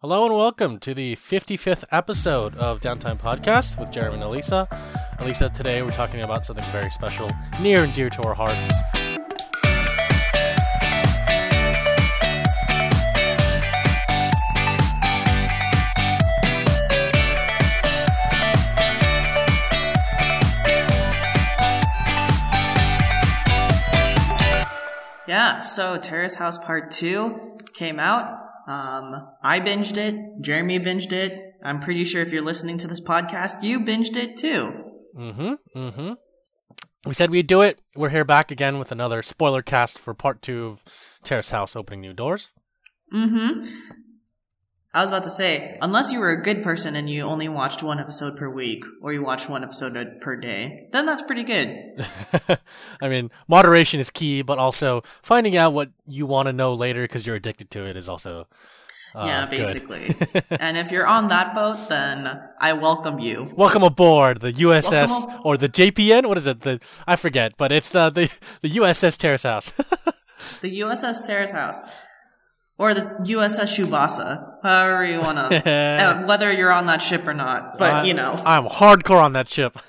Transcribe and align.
Hello 0.00 0.24
and 0.24 0.32
welcome 0.32 0.78
to 0.78 0.94
the 0.94 1.16
55th 1.16 1.84
episode 1.90 2.54
of 2.54 2.78
Downtime 2.78 3.18
Podcast 3.18 3.80
with 3.80 3.90
Jeremy 3.90 4.14
and 4.14 4.22
Elisa. 4.22 4.68
Elisa, 5.18 5.48
today 5.48 5.82
we're 5.82 5.90
talking 5.90 6.20
about 6.20 6.44
something 6.44 6.64
very 6.70 6.88
special, 6.88 7.32
near 7.60 7.82
and 7.82 7.92
dear 7.92 8.08
to 8.08 8.22
our 8.22 8.32
hearts. 8.32 8.80
Yeah, 25.26 25.58
so 25.58 25.96
Terrace 25.96 26.36
House 26.36 26.56
Part 26.56 26.92
2 26.92 27.56
came 27.72 27.98
out. 27.98 28.47
Um, 28.68 29.28
I 29.42 29.60
binged 29.60 29.96
it. 29.96 30.14
Jeremy 30.42 30.78
binged 30.78 31.12
it. 31.12 31.32
I'm 31.64 31.80
pretty 31.80 32.04
sure 32.04 32.20
if 32.22 32.32
you're 32.32 32.42
listening 32.42 32.76
to 32.78 32.86
this 32.86 33.00
podcast, 33.00 33.62
you 33.62 33.80
binged 33.80 34.16
it 34.16 34.36
too. 34.36 34.84
Mm-hmm. 35.16 35.54
Mm-hmm. 35.74 36.12
We 37.06 37.14
said 37.14 37.30
we'd 37.30 37.46
do 37.46 37.62
it. 37.62 37.80
We're 37.96 38.10
here 38.10 38.26
back 38.26 38.50
again 38.50 38.78
with 38.78 38.92
another 38.92 39.22
spoiler 39.22 39.62
cast 39.62 39.98
for 39.98 40.12
part 40.12 40.42
two 40.42 40.66
of 40.66 40.84
Terrace 41.24 41.50
House 41.50 41.74
Opening 41.74 42.02
New 42.02 42.12
Doors. 42.12 42.52
Mm-hmm. 43.12 43.66
I 44.98 45.02
was 45.02 45.10
about 45.10 45.22
to 45.24 45.30
say, 45.30 45.78
unless 45.80 46.10
you 46.10 46.18
were 46.18 46.30
a 46.30 46.42
good 46.42 46.64
person 46.64 46.96
and 46.96 47.08
you 47.08 47.22
only 47.22 47.48
watched 47.48 47.84
one 47.84 48.00
episode 48.00 48.36
per 48.36 48.50
week, 48.50 48.84
or 49.00 49.12
you 49.12 49.22
watched 49.22 49.48
one 49.48 49.62
episode 49.62 50.20
per 50.20 50.34
day, 50.34 50.88
then 50.90 51.06
that's 51.06 51.22
pretty 51.22 51.44
good. 51.44 51.94
I 53.00 53.08
mean, 53.08 53.30
moderation 53.46 54.00
is 54.00 54.10
key, 54.10 54.42
but 54.42 54.58
also 54.58 55.02
finding 55.04 55.56
out 55.56 55.72
what 55.72 55.90
you 56.08 56.26
want 56.26 56.48
to 56.48 56.52
know 56.52 56.74
later 56.74 57.02
because 57.02 57.28
you're 57.28 57.36
addicted 57.36 57.70
to 57.70 57.86
it 57.86 57.96
is 57.96 58.08
also. 58.08 58.48
Uh, 59.14 59.26
yeah, 59.26 59.46
basically. 59.46 60.16
and 60.58 60.76
if 60.76 60.90
you're 60.90 61.06
on 61.06 61.28
that 61.28 61.54
boat, 61.54 61.76
then 61.88 62.40
I 62.60 62.72
welcome 62.72 63.20
you. 63.20 63.46
Welcome 63.54 63.84
aboard 63.84 64.40
the 64.40 64.52
USS 64.52 65.28
ab- 65.28 65.40
or 65.44 65.56
the 65.56 65.68
JPN. 65.68 66.26
What 66.26 66.38
is 66.38 66.48
it? 66.48 66.62
The 66.62 66.84
I 67.06 67.14
forget, 67.14 67.54
but 67.56 67.70
it's 67.70 67.90
the 67.90 68.10
the, 68.10 68.22
the 68.62 68.70
USS 68.70 69.16
Terrace 69.16 69.44
House. 69.44 69.72
The 70.60 70.80
USS 70.80 71.26
Terrace 71.26 71.50
House. 71.50 71.84
Or 72.78 72.94
the 72.94 73.02
USS 73.02 73.76
Tsubasa. 73.76 74.54
However 74.62 75.04
you 75.04 75.18
want 75.18 75.50
to. 75.52 75.70
uh, 75.70 76.26
whether 76.26 76.52
you're 76.52 76.70
on 76.72 76.86
that 76.86 77.02
ship 77.02 77.26
or 77.26 77.34
not. 77.34 77.76
But, 77.78 77.92
I- 77.92 78.04
you 78.04 78.14
know. 78.14 78.32
I'm 78.44 78.66
hardcore 78.66 79.20
on 79.22 79.32
that 79.32 79.48
ship. 79.48 79.72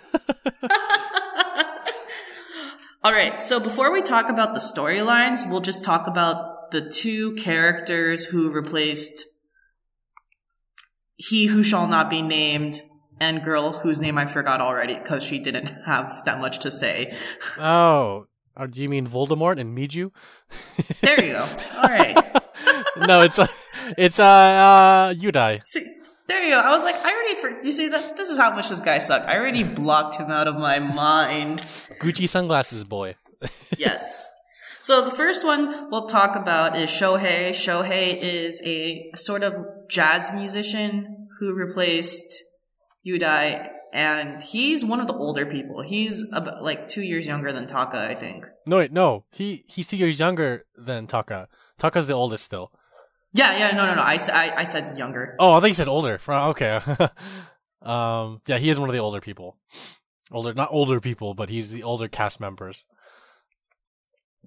All 3.02 3.14
right, 3.14 3.42
so 3.42 3.62
before 3.62 3.94
we 3.94 4.02
talk 4.02 4.28
about 4.28 4.54
the 4.54 4.60
storylines, 4.60 5.50
we'll 5.50 5.62
just 5.62 5.86
talk 5.86 6.06
about 6.06 6.72
the 6.72 6.82
two 6.82 7.34
characters 7.36 8.26
who 8.26 8.52
replaced 8.52 9.23
He 11.16 11.45
Who 11.45 11.64
Shall 11.64 11.88
Not 11.88 12.10
Be 12.10 12.22
Named 12.22 12.82
and 13.22 13.42
girl 13.42 13.72
whose 13.72 14.02
name 14.02 14.17
I 14.17 14.26
forgot 14.26 14.60
already 14.60 14.95
because 14.95 15.23
she 15.23 15.40
didn't 15.40 15.67
have 15.86 16.23
that 16.26 16.42
much 16.42 16.60
to 16.60 16.72
say. 16.72 17.16
oh, 17.58 18.26
uh, 18.58 18.67
do 18.67 18.82
you 18.82 18.90
mean 18.90 19.06
Voldemort 19.08 19.60
and 19.60 19.78
Miju? 19.78 20.12
There 21.00 21.23
you 21.23 21.34
go. 21.34 21.48
All 21.78 21.84
right. 21.84 22.17
no, 23.08 23.22
it's 23.22 23.39
uh, 23.39 23.48
it's 23.98 24.20
uh, 24.20 24.23
uh 24.25 25.14
Yudai. 25.14 25.66
See, 25.66 25.86
there 26.28 26.44
you 26.44 26.52
go. 26.52 26.59
I 26.59 26.70
was 26.70 26.84
like, 26.84 26.95
I 26.95 27.11
already, 27.11 27.36
for- 27.42 27.66
you 27.66 27.72
see 27.72 27.88
that? 27.88 28.16
This 28.16 28.30
is 28.30 28.38
how 28.38 28.53
much 28.53 28.70
this 28.70 28.81
guy 28.81 29.00
sucked. 29.00 29.28
I 29.28 29.36
already 29.36 29.64
blocked 29.64 30.17
him 30.17 30.30
out 30.30 30.48
of 30.48 30.56
my 30.56 30.80
mind. 30.80 31.59
Gucci 32.00 32.30
sunglasses 32.30 32.84
boy. 32.84 33.16
yes. 33.78 34.28
So 34.81 35.03
the 35.03 35.11
first 35.11 35.45
one 35.45 35.89
we'll 35.89 36.08
talk 36.08 36.36
about 36.36 36.78
is 36.78 36.89
Shohei. 36.89 37.50
Shohei 37.50 38.17
is 38.22 38.61
a 38.64 39.11
sort 39.16 39.44
of 39.44 39.54
jazz 39.89 40.31
musician 40.33 41.28
who 41.39 41.54
replaced 41.54 42.44
Yudai, 43.06 43.70
and 43.94 44.42
he's 44.42 44.86
one 44.86 45.00
of 45.00 45.08
the 45.08 45.14
older 45.14 45.45
people. 45.45 45.82
He's 45.82 46.26
about 46.32 46.64
like 46.64 46.88
two 46.88 47.04
years 47.04 47.26
younger 47.26 47.52
than 47.52 47.68
Taka, 47.68 48.08
I 48.10 48.16
think. 48.16 48.45
No, 48.66 48.77
wait, 48.77 48.92
no. 48.92 49.26
He 49.32 49.64
he's 49.67 49.88
two 49.88 49.98
years 49.98 50.20
younger 50.20 50.64
than 50.76 51.08
Taka. 51.08 51.48
Taka's 51.77 52.08
the 52.08 52.14
oldest 52.14 52.45
still. 52.45 52.72
Yeah, 53.33 53.58
yeah, 53.58 53.72
no, 53.76 53.86
no, 53.86 53.95
no. 53.95 54.02
I 54.02 54.17
I 54.33 54.64
said 54.64 54.98
younger. 54.98 55.36
Oh, 55.39 55.54
I 55.54 55.60
think 55.60 55.70
you 55.70 55.76
said 55.76 55.88
older. 55.88 56.20
Okay. 56.27 56.76
um, 57.82 58.42
yeah, 58.48 58.58
he 58.58 58.70
is 58.70 58.80
one 58.80 58.89
of 58.89 58.94
the 58.94 59.00
older 59.00 59.22
people. 59.22 59.58
Older, 60.32 60.54
not 60.54 60.70
older 60.71 61.00
people, 61.00 61.33
but 61.33 61.50
he's 61.50 61.71
the 61.71 61.83
older 61.83 62.08
cast 62.08 62.39
members. 62.39 62.86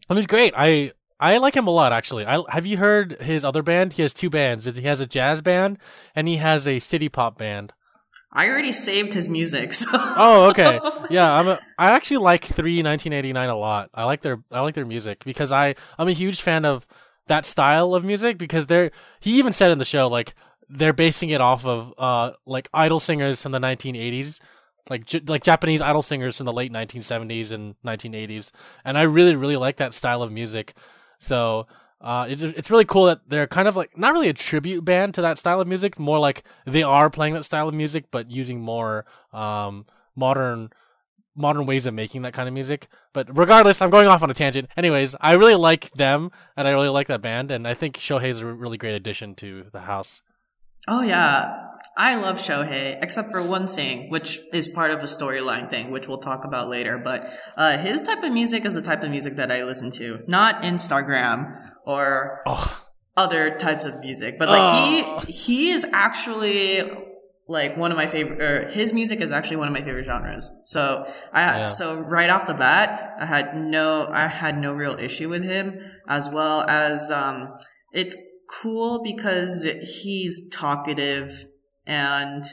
And 0.08 0.18
he's 0.18 0.26
great. 0.26 0.52
I 0.56 0.92
I 1.18 1.38
like 1.38 1.54
him 1.54 1.68
a 1.68 1.70
lot, 1.70 1.92
actually. 1.92 2.26
I 2.26 2.42
have 2.50 2.66
you 2.66 2.78
heard 2.78 3.12
his 3.20 3.44
other 3.44 3.62
band? 3.62 3.92
He 3.92 4.02
has 4.02 4.12
two 4.12 4.30
bands. 4.30 4.76
He 4.76 4.86
has 4.86 5.00
a 5.00 5.06
jazz 5.06 5.40
band 5.40 5.78
and 6.16 6.26
he 6.26 6.36
has 6.36 6.66
a 6.66 6.80
city 6.80 7.08
pop 7.08 7.38
band. 7.38 7.72
I 8.32 8.48
already 8.48 8.72
saved 8.72 9.12
his 9.12 9.28
music, 9.28 9.72
so. 9.80 9.88
Oh, 9.92 10.48
okay. 10.50 10.80
Yeah, 11.10 11.32
I'm 11.38 11.48
a, 11.48 11.58
I 11.78 11.90
actually 11.90 12.18
like 12.18 12.44
3 12.44 12.82
1989 12.82 13.48
a 13.48 13.54
lot. 13.54 13.90
I 13.94 14.04
like 14.04 14.22
their 14.22 14.42
I 14.50 14.60
like 14.60 14.74
their 14.74 14.86
music 14.86 15.24
because 15.24 15.52
I 15.52 15.74
I'm 15.98 16.08
a 16.08 16.12
huge 16.12 16.40
fan 16.40 16.64
of 16.64 16.86
that 17.26 17.44
style 17.44 17.94
of 17.94 18.04
music 18.04 18.38
because 18.38 18.66
they're 18.66 18.90
he 19.20 19.38
even 19.38 19.52
said 19.52 19.70
in 19.70 19.78
the 19.78 19.84
show 19.84 20.08
like 20.08 20.34
they're 20.68 20.92
basing 20.92 21.30
it 21.30 21.40
off 21.40 21.66
of 21.66 21.92
uh 21.98 22.32
like 22.46 22.68
idol 22.74 22.98
singers 22.98 23.42
from 23.42 23.52
the 23.52 23.60
1980s 23.60 24.40
like 24.90 25.04
J- 25.04 25.20
like 25.26 25.44
Japanese 25.44 25.80
idol 25.82 26.02
singers 26.02 26.36
from 26.38 26.46
the 26.46 26.52
late 26.52 26.72
1970s 26.72 27.52
and 27.52 27.74
1980s 27.86 28.52
and 28.84 28.98
I 28.98 29.02
really 29.02 29.36
really 29.36 29.56
like 29.56 29.76
that 29.76 29.94
style 29.94 30.22
of 30.22 30.32
music. 30.32 30.72
So 31.18 31.66
uh, 32.02 32.26
it's, 32.28 32.42
it's 32.42 32.70
really 32.70 32.84
cool 32.84 33.06
that 33.06 33.20
they're 33.28 33.46
kind 33.46 33.68
of 33.68 33.76
like 33.76 33.96
not 33.96 34.12
really 34.12 34.28
a 34.28 34.34
tribute 34.34 34.84
band 34.84 35.14
to 35.14 35.22
that 35.22 35.38
style 35.38 35.60
of 35.60 35.68
music, 35.68 35.98
more 36.00 36.18
like 36.18 36.42
they 36.66 36.82
are 36.82 37.08
playing 37.08 37.34
that 37.34 37.44
style 37.44 37.68
of 37.68 37.74
music, 37.74 38.06
but 38.10 38.30
using 38.30 38.60
more 38.60 39.06
um, 39.32 39.86
modern 40.16 40.70
modern 41.34 41.64
ways 41.64 41.86
of 41.86 41.94
making 41.94 42.22
that 42.22 42.34
kind 42.34 42.48
of 42.48 42.52
music. 42.52 42.88
But 43.12 43.28
regardless, 43.36 43.80
I'm 43.80 43.88
going 43.88 44.08
off 44.08 44.22
on 44.22 44.30
a 44.30 44.34
tangent. 44.34 44.68
Anyways, 44.76 45.16
I 45.20 45.32
really 45.34 45.54
like 45.54 45.90
them, 45.92 46.30
and 46.56 46.66
I 46.66 46.72
really 46.72 46.88
like 46.88 47.06
that 47.06 47.22
band, 47.22 47.50
and 47.50 47.66
I 47.66 47.74
think 47.74 47.96
Shohei's 47.96 48.40
a 48.40 48.46
really 48.46 48.76
great 48.76 48.94
addition 48.94 49.34
to 49.36 49.66
the 49.72 49.82
house. 49.82 50.22
Oh 50.88 51.02
yeah, 51.02 51.68
I 51.96 52.16
love 52.16 52.38
Shohei, 52.38 52.98
except 53.00 53.30
for 53.30 53.48
one 53.48 53.68
thing, 53.68 54.10
which 54.10 54.40
is 54.52 54.66
part 54.66 54.90
of 54.90 55.00
the 55.00 55.06
storyline 55.06 55.70
thing, 55.70 55.90
which 55.92 56.08
we'll 56.08 56.18
talk 56.18 56.44
about 56.44 56.68
later. 56.68 56.98
But 56.98 57.32
uh, 57.56 57.78
his 57.78 58.02
type 58.02 58.24
of 58.24 58.32
music 58.32 58.64
is 58.64 58.72
the 58.72 58.82
type 58.82 59.04
of 59.04 59.10
music 59.10 59.36
that 59.36 59.52
I 59.52 59.62
listen 59.62 59.92
to, 59.92 60.18
not 60.26 60.62
Instagram 60.62 61.71
or 61.86 62.40
Oh, 62.46 62.86
other 63.16 63.50
types 63.50 63.84
of 63.84 64.00
music. 64.00 64.38
But 64.38 64.48
like 64.48 64.74
he 65.26 65.32
he 65.32 65.70
is 65.70 65.84
actually 65.92 66.82
like 67.48 67.76
one 67.76 67.90
of 67.90 67.96
my 67.96 68.06
favorite. 68.06 68.40
Or 68.40 68.68
his 68.70 68.92
music 68.92 69.20
is 69.20 69.30
actually 69.30 69.56
one 69.56 69.68
of 69.68 69.74
my 69.74 69.82
favorite 69.82 70.04
genres. 70.04 70.48
So 70.62 71.06
I 71.32 71.40
Yeah. 71.58 71.66
so 71.66 71.96
right 71.96 72.30
off 72.30 72.46
the 72.46 72.54
bat, 72.54 73.14
I 73.20 73.26
had 73.26 73.56
no 73.56 74.08
I 74.10 74.28
had 74.28 74.58
no 74.58 74.72
real 74.72 74.96
issue 74.98 75.28
with 75.28 75.42
him, 75.44 75.78
as 76.08 76.28
well 76.28 76.64
as 76.68 77.10
um, 77.10 77.54
it's 77.92 78.16
cool 78.48 79.02
because 79.02 79.66
he's 80.02 80.48
talkative 80.50 81.44
and 81.86 82.44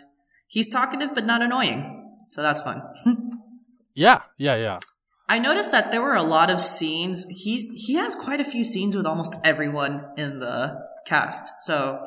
he's 0.48 0.68
talkative 0.70 1.14
but 1.14 1.26
not 1.26 1.42
annoying. 1.42 1.96
So 2.30 2.42
that's 2.42 2.62
fun. 2.62 2.82
yeah, 3.96 4.22
yeah, 4.38 4.56
yeah. 4.56 4.80
I 5.30 5.38
noticed 5.40 5.72
that 5.72 5.92
there 5.92 6.02
were 6.02 6.16
a 6.16 6.24
lot 6.24 6.50
of 6.50 6.60
scenes. 6.60 7.26
He 7.30 7.72
he 7.76 7.94
has 7.94 8.16
quite 8.16 8.42
a 8.42 8.44
few 8.44 8.64
scenes 8.64 8.96
with 8.96 9.06
almost 9.06 9.36
everyone 9.44 10.04
in 10.18 10.40
the 10.40 10.76
cast. 11.06 11.46
So 11.62 12.04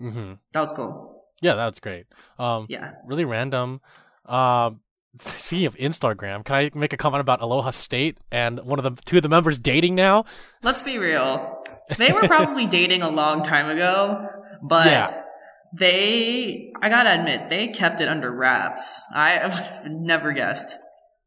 hmm 0.00 0.34
that 0.52 0.60
was 0.60 0.72
cool. 0.72 1.24
Yeah, 1.42 1.54
that's 1.54 1.80
great. 1.80 2.06
Um, 2.38 2.66
Yeah. 2.68 2.92
really 3.04 3.24
random. 3.26 3.80
Um, 4.24 4.80
speaking 5.18 5.66
of 5.66 5.76
Instagram, 5.76 6.44
can 6.44 6.56
I 6.56 6.70
make 6.74 6.92
a 6.94 6.96
comment 6.96 7.20
about 7.20 7.40
Aloha 7.42 7.70
State 7.70 8.18
and 8.32 8.58
one 8.64 8.78
of 8.78 8.84
the 8.84 9.02
two 9.04 9.16
of 9.18 9.22
the 9.22 9.28
members 9.28 9.58
dating 9.58 9.94
now? 9.94 10.24
Let's 10.62 10.80
be 10.82 10.96
real. 10.98 11.62
They 11.98 12.10
were 12.12 12.26
probably 12.26 12.66
dating 12.80 13.02
a 13.02 13.10
long 13.10 13.42
time 13.42 13.68
ago, 13.68 14.28
but 14.62 14.86
Yeah. 14.86 15.22
they 15.78 16.72
I 16.80 16.88
gotta 16.88 17.12
admit, 17.18 17.50
they 17.50 17.68
kept 17.68 18.00
it 18.00 18.08
under 18.08 18.30
wraps. 18.30 19.00
I 19.14 19.38
would 19.44 19.52
have 19.52 19.86
never 19.90 20.32
guessed. 20.32 20.76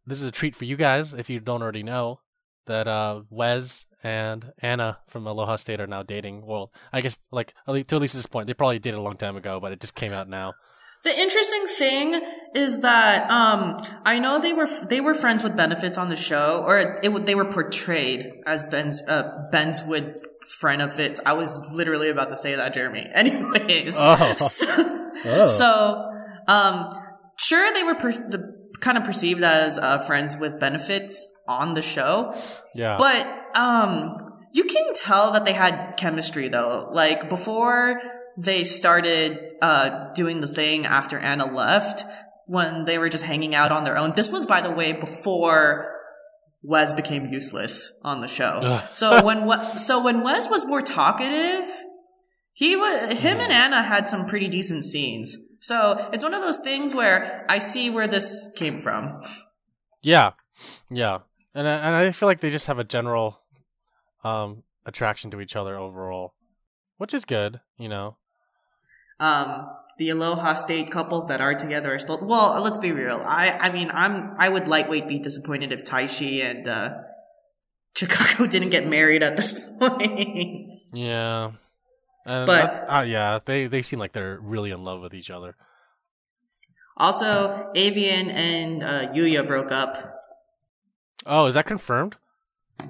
This 0.10 0.22
is 0.22 0.28
a 0.28 0.32
treat 0.32 0.56
for 0.56 0.66
you 0.66 0.76
guys 0.76 1.14
if 1.14 1.30
you 1.30 1.40
don't 1.40 1.62
already 1.62 1.84
know 1.84 2.20
that 2.66 2.88
uh, 2.88 3.22
Wes 3.30 3.86
and 4.04 4.46
Anna 4.62 5.00
from 5.08 5.26
Aloha 5.26 5.56
State 5.56 5.80
are 5.80 5.88
now 5.88 6.04
dating. 6.04 6.46
Well, 6.46 6.72
I 6.94 7.02
guess 7.02 7.18
like 7.32 7.54
at 7.68 7.74
least, 7.74 7.90
to 7.90 7.96
at 7.96 8.02
least 8.02 8.14
this 8.16 8.26
point, 8.28 8.48
they 8.48 8.54
probably 8.54 8.80
did 8.80 8.94
it 8.94 8.98
a 9.00 9.02
long 9.02 9.18
time 9.18 9.36
ago, 9.36 9.60
but 9.60 9.72
it 9.72 9.80
just 9.82 9.96
came 9.96 10.14
out 10.14 10.30
now. 10.30 10.54
The 11.04 11.18
interesting 11.18 11.66
thing 11.78 12.22
is 12.56 12.82
that 12.82 13.30
um, 13.32 13.78
I 14.06 14.20
know 14.20 14.40
they 14.42 14.52
were 14.52 14.68
they 14.90 15.00
were 15.00 15.14
friends 15.14 15.42
with 15.44 15.56
benefits 15.56 15.98
on 15.98 16.10
the 16.10 16.18
show, 16.18 16.62
or 16.62 16.78
it, 16.78 17.04
w- 17.04 17.24
they 17.26 17.36
were 17.36 17.46
portrayed 17.46 18.26
as 18.46 18.66
Ben's 18.66 19.02
uh, 19.08 19.48
Ben's 19.50 19.82
with 19.82 20.06
benefits. 20.62 21.22
I 21.26 21.34
was 21.34 21.72
literally 21.74 22.10
about 22.10 22.28
to 22.30 22.36
say 22.36 22.54
that, 22.56 22.74
Jeremy. 22.74 23.08
Anyways, 23.14 23.96
Oh. 23.98 24.36
so, 24.38 25.48
so 25.48 26.06
um, 26.50 26.90
sure 27.38 27.74
they 27.74 27.84
were 27.84 27.96
per- 27.96 28.12
the, 28.12 28.59
kind 28.80 28.98
of 28.98 29.04
perceived 29.04 29.44
as 29.44 29.78
uh, 29.78 30.00
friends 30.00 30.38
with 30.38 30.60
benefits 30.60 31.28
on 31.48 31.74
the 31.74 31.82
show, 31.82 32.34
Yeah, 32.76 32.98
but 32.98 33.28
um, 33.60 34.16
you 34.54 34.64
can 34.66 34.94
tell 34.94 35.32
that 35.32 35.46
they 35.46 35.54
had 35.54 35.96
chemistry 35.98 36.48
though. 36.50 36.90
Like 36.94 37.30
before 37.30 38.00
they 38.38 38.64
started 38.64 39.38
uh, 39.62 40.14
doing 40.14 40.40
the 40.40 40.48
thing 40.48 40.86
after 40.86 41.18
Anna 41.20 41.46
left 41.52 42.04
when 42.46 42.86
they 42.86 42.98
were 42.98 43.10
just 43.10 43.24
hanging 43.26 43.54
out 43.54 43.72
on 43.72 43.84
their 43.84 43.98
own. 43.98 44.14
This 44.16 44.30
was, 44.30 44.46
by 44.46 44.62
the 44.62 44.72
way, 44.72 44.94
before 44.94 45.92
Wes 46.64 46.94
became 46.94 47.28
useless 47.32 47.92
on 48.04 48.22
the 48.22 48.28
show. 48.28 48.60
So 48.94 49.24
when 49.26 49.46
Wa- 49.46 49.64
so 49.64 50.02
when 50.04 50.24
Wes 50.24 50.50
was 50.50 50.66
more 50.66 50.82
talkative, 50.82 51.68
he 52.60 52.76
was 52.76 53.14
him 53.14 53.40
and 53.40 53.54
Anna 53.54 53.82
had 53.82 54.06
some 54.06 54.26
pretty 54.26 54.50
decent 54.50 54.84
scenes. 54.84 55.38
So 55.62 56.10
it's 56.12 56.26
one 56.26 56.34
of 56.34 56.42
those 56.42 56.60
things 56.60 56.94
where 56.94 57.46
I 57.48 57.58
see 57.58 57.90
where 57.90 58.06
this 58.06 58.52
came 58.58 58.82
from. 58.82 59.22
Yeah, 60.02 60.32
yeah, 60.92 61.20
and 61.56 61.66
I, 61.66 61.76
and 61.78 61.96
I 61.96 62.12
feel 62.12 62.28
like 62.28 62.42
they 62.42 62.50
just 62.50 62.68
have 62.68 62.78
a 62.78 62.84
general 62.84 63.40
um 64.26 64.64
attraction 64.86 65.32
to 65.32 65.40
each 65.40 65.56
other 65.56 65.78
overall, 65.78 66.34
which 66.98 67.14
is 67.14 67.24
good. 67.24 67.62
You 67.78 67.88
know. 67.88 68.18
Um, 69.22 69.70
the 69.98 70.10
Aloha 70.10 70.56
State 70.56 70.92
couples 70.92 71.28
that 71.28 71.40
are 71.40 71.56
together 71.56 71.94
are 71.94 72.00
still 72.00 72.20
well. 72.22 72.62
Let's 72.62 72.78
be 72.78 72.92
real. 72.92 73.22
I 73.26 73.52
I 73.52 73.72
mean 73.72 73.90
I'm 73.90 74.36
I 74.38 74.50
would 74.50 74.68
lightweight 74.68 75.08
be 75.08 75.20
disappointed 75.20 75.72
if 75.72 75.86
Taishi 75.86 76.42
and 76.42 76.68
uh, 76.68 76.90
Chicago 77.96 78.48
didn't 78.52 78.72
get 78.72 78.86
married 78.86 79.24
at 79.24 79.38
this 79.38 79.54
point. 79.80 80.74
Yeah. 80.92 81.52
And 82.30 82.46
But- 82.46 82.62
that- 82.70 82.84
uh, 83.00 83.02
yeah, 83.02 83.40
they 83.44 83.66
they 83.68 83.82
seem 83.82 83.98
like 84.00 84.12
they're 84.14 84.38
really 84.42 84.72
in 84.72 84.84
love 84.84 85.02
with 85.02 85.14
each 85.14 85.32
other. 85.32 85.56
also, 86.98 87.72
Avian 87.76 88.30
and 88.30 88.84
uh, 88.84 89.08
Yuya 89.14 89.46
broke 89.48 89.72
up. 89.72 90.16
Oh, 91.26 91.46
is 91.48 91.54
that 91.56 91.66
confirmed? 91.66 92.18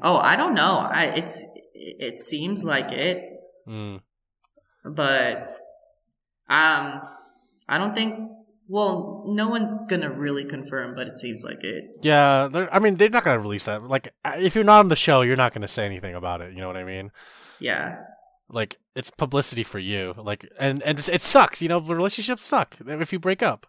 Oh, 0.02 0.18
I 0.18 0.36
don't 0.36 0.54
know. 0.56 0.78
I 0.80 1.04
it's 1.16 1.46
it 1.74 2.18
seems 2.18 2.64
like 2.64 2.92
it, 2.92 3.18
Mm. 3.68 4.02
but 4.84 5.58
um, 6.50 7.02
I 7.68 7.78
don't 7.78 7.94
think. 7.96 8.16
Well, 8.72 9.24
no 9.28 9.48
one's 9.50 9.74
gonna 9.90 10.12
really 10.12 10.46
confirm, 10.46 10.94
but 10.96 11.08
it 11.08 11.18
seems 11.18 11.44
like 11.44 11.64
it. 11.64 11.86
Yeah, 12.04 12.50
they're, 12.54 12.72
I 12.72 12.78
mean, 12.78 12.96
they're 12.98 13.10
not 13.10 13.24
gonna 13.24 13.40
release 13.40 13.66
that. 13.66 13.82
Like, 13.82 14.14
if 14.38 14.54
you're 14.54 14.64
not 14.64 14.82
on 14.82 14.90
the 14.90 14.96
show, 14.96 15.22
you're 15.22 15.36
not 15.44 15.54
gonna 15.56 15.68
say 15.68 15.86
anything 15.88 16.14
about 16.14 16.42
it. 16.42 16.54
You 16.54 16.62
know 16.62 16.68
what 16.68 16.78
I 16.78 16.84
mean? 16.84 17.10
Yeah. 17.60 17.98
Like, 18.48 18.78
it's 19.00 19.12
publicity 19.24 19.64
for 19.64 19.80
you. 19.92 20.02
Like, 20.30 20.42
and 20.60 20.84
and 20.88 20.96
it 21.00 21.22
sucks. 21.22 21.58
You 21.64 21.70
know, 21.72 21.80
relationships 21.80 22.44
suck 22.54 22.70
if 23.06 23.10
you 23.14 23.20
break 23.20 23.42
up. 23.52 23.62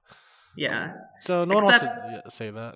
Yeah. 0.56 0.92
So 1.26 1.44
no 1.44 1.54
one 1.56 1.64
Except- 1.64 1.84
wants 1.84 2.22
to 2.24 2.30
say 2.40 2.50
that. 2.50 2.74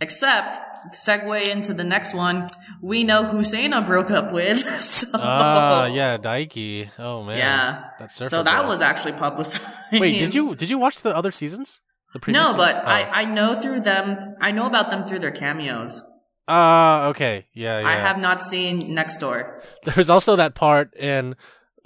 Except, 0.00 0.58
segue 1.06 1.48
into 1.54 1.72
the 1.72 1.84
next 1.84 2.14
one, 2.14 2.38
we 2.82 3.04
know 3.04 3.20
who 3.30 3.44
Sena 3.44 3.80
broke 3.92 4.10
up 4.10 4.32
with. 4.32 4.58
So, 4.80 5.06
Ah, 5.14 5.86
yeah, 5.86 6.18
Daiki. 6.18 6.90
Oh 6.98 7.22
man, 7.22 7.38
Yeah. 7.38 7.66
that 7.98 8.10
surfer 8.10 8.28
So 8.28 8.42
that 8.42 8.66
was 8.66 8.80
actually 8.82 9.12
publicized. 9.26 9.64
Wait, 9.92 10.18
did 10.18 10.34
you 10.34 10.44
did 10.56 10.68
you 10.68 10.78
watch 10.84 10.96
the 11.06 11.14
other 11.16 11.30
seasons? 11.30 11.80
The 12.12 12.18
previous 12.20 12.52
No, 12.52 12.56
but 12.64 12.74
Oh. 12.84 12.88
I, 12.98 13.22
I 13.22 13.24
know 13.36 13.60
through 13.60 13.80
them, 13.82 14.16
I 14.40 14.50
know 14.56 14.66
about 14.66 14.90
them 14.90 15.06
through 15.06 15.20
their 15.24 15.36
cameos. 15.44 16.02
Ah, 16.48 17.06
okay, 17.10 17.46
yeah, 17.54 17.80
yeah. 17.80 17.88
I 17.92 17.94
have 18.08 18.18
not 18.20 18.42
seen 18.42 18.74
Next 19.00 19.16
Door. 19.18 19.38
There's 19.84 20.10
also 20.10 20.36
that 20.36 20.54
part 20.54 20.86
in 20.96 21.36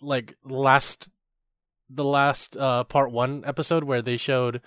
like 0.00 0.34
last 0.44 1.08
the 1.90 2.04
last 2.04 2.56
uh 2.56 2.84
part 2.84 3.10
one 3.12 3.42
episode 3.46 3.84
where 3.84 4.02
they 4.02 4.16
showed 4.16 4.60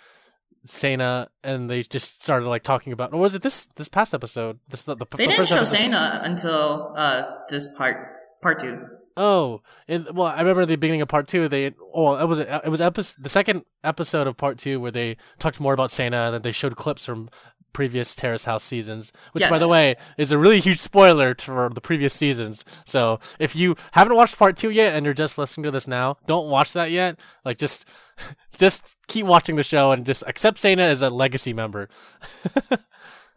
Sena 0.64 1.30
and 1.44 1.70
they 1.70 1.84
just 1.84 2.24
started 2.24 2.48
like 2.48 2.64
talking 2.64 2.94
about 2.94 3.14
or 3.14 3.20
was 3.20 3.36
it 3.36 3.42
this 3.42 3.66
this 3.66 3.88
past 3.88 4.14
episode? 4.14 4.60
This 4.70 4.82
the, 4.82 4.96
the, 4.96 5.06
They 5.06 5.26
the 5.26 5.30
didn't 5.30 5.38
first 5.38 5.52
show 5.52 5.58
episode. 5.58 5.76
Sena 5.78 6.22
until 6.24 6.94
uh, 6.96 7.24
this 7.50 7.68
part, 7.76 7.98
part 8.42 8.60
two. 8.60 8.80
Oh, 9.18 9.62
in, 9.88 10.08
well, 10.14 10.28
I 10.28 10.40
remember 10.40 10.66
the 10.66 10.78
beginning 10.78 11.02
of 11.02 11.08
part 11.10 11.28
two. 11.28 11.48
They 11.48 11.72
oh, 11.94 12.16
it 12.16 12.28
was 12.28 12.40
it 12.40 12.70
was 12.70 12.80
episode 12.80 13.22
the 13.24 13.30
second 13.30 13.66
episode 13.84 14.26
of 14.28 14.38
part 14.38 14.58
two 14.58 14.80
where 14.80 14.92
they 14.92 15.18
talked 15.38 15.60
more 15.60 15.74
about 15.74 15.92
Sena 15.92 16.26
and 16.26 16.34
then 16.36 16.42
they 16.44 16.52
showed 16.52 16.76
clips 16.76 17.06
from 17.06 17.28
previous 17.74 18.16
Terrace 18.16 18.46
House 18.46 18.64
seasons, 18.64 19.14
which 19.32 19.50
by 19.50 19.58
the 19.58 19.68
way 19.68 19.96
is 20.18 20.32
a 20.32 20.38
really 20.38 20.60
huge 20.60 20.80
spoiler 20.80 21.36
for 21.36 21.70
the 21.70 21.82
previous 21.82 22.14
seasons. 22.14 22.66
So 22.86 23.20
if 23.40 23.56
you 23.56 23.76
haven't 23.94 24.16
watched 24.16 24.38
part 24.38 24.58
two 24.58 24.70
yet 24.70 24.96
and 24.96 25.06
you're 25.06 25.14
just 25.14 25.38
listening 25.38 25.64
to 25.66 25.72
this 25.72 25.88
now, 25.88 26.18
don't 26.26 26.50
watch 26.50 26.74
that 26.74 26.92
yet. 26.92 27.20
Like 27.46 27.58
just 27.58 27.90
just 28.58 28.98
keep 29.08 29.26
watching 29.26 29.56
the 29.56 29.64
show 29.64 29.92
and 29.92 30.06
just 30.06 30.24
accept 30.28 30.58
Sena 30.58 30.84
as 30.84 31.02
a 31.02 31.10
legacy 31.10 31.54
member. 31.54 31.90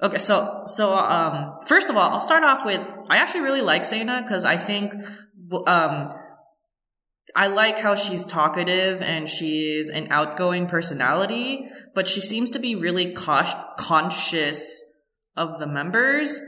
Okay, 0.02 0.18
so 0.18 0.62
so 0.66 0.98
um, 0.98 1.60
first 1.66 1.88
of 1.88 1.96
all, 1.96 2.10
I'll 2.10 2.20
start 2.20 2.44
off 2.44 2.66
with 2.66 2.86
I 3.08 3.18
actually 3.18 3.40
really 3.40 3.62
like 3.62 3.86
Sena 3.86 4.20
because 4.20 4.44
I 4.44 4.56
think 4.56 4.92
um, 5.66 6.12
I 7.36 7.48
like 7.48 7.78
how 7.78 7.94
she's 7.96 8.24
talkative 8.24 9.02
and 9.02 9.28
she's 9.28 9.90
an 9.90 10.08
outgoing 10.10 10.66
personality, 10.66 11.68
but 11.94 12.06
she 12.06 12.20
seems 12.20 12.50
to 12.50 12.58
be 12.58 12.74
really 12.74 13.12
conscious 13.12 14.82
of 15.36 15.58
the 15.58 15.66
members, 15.66 16.40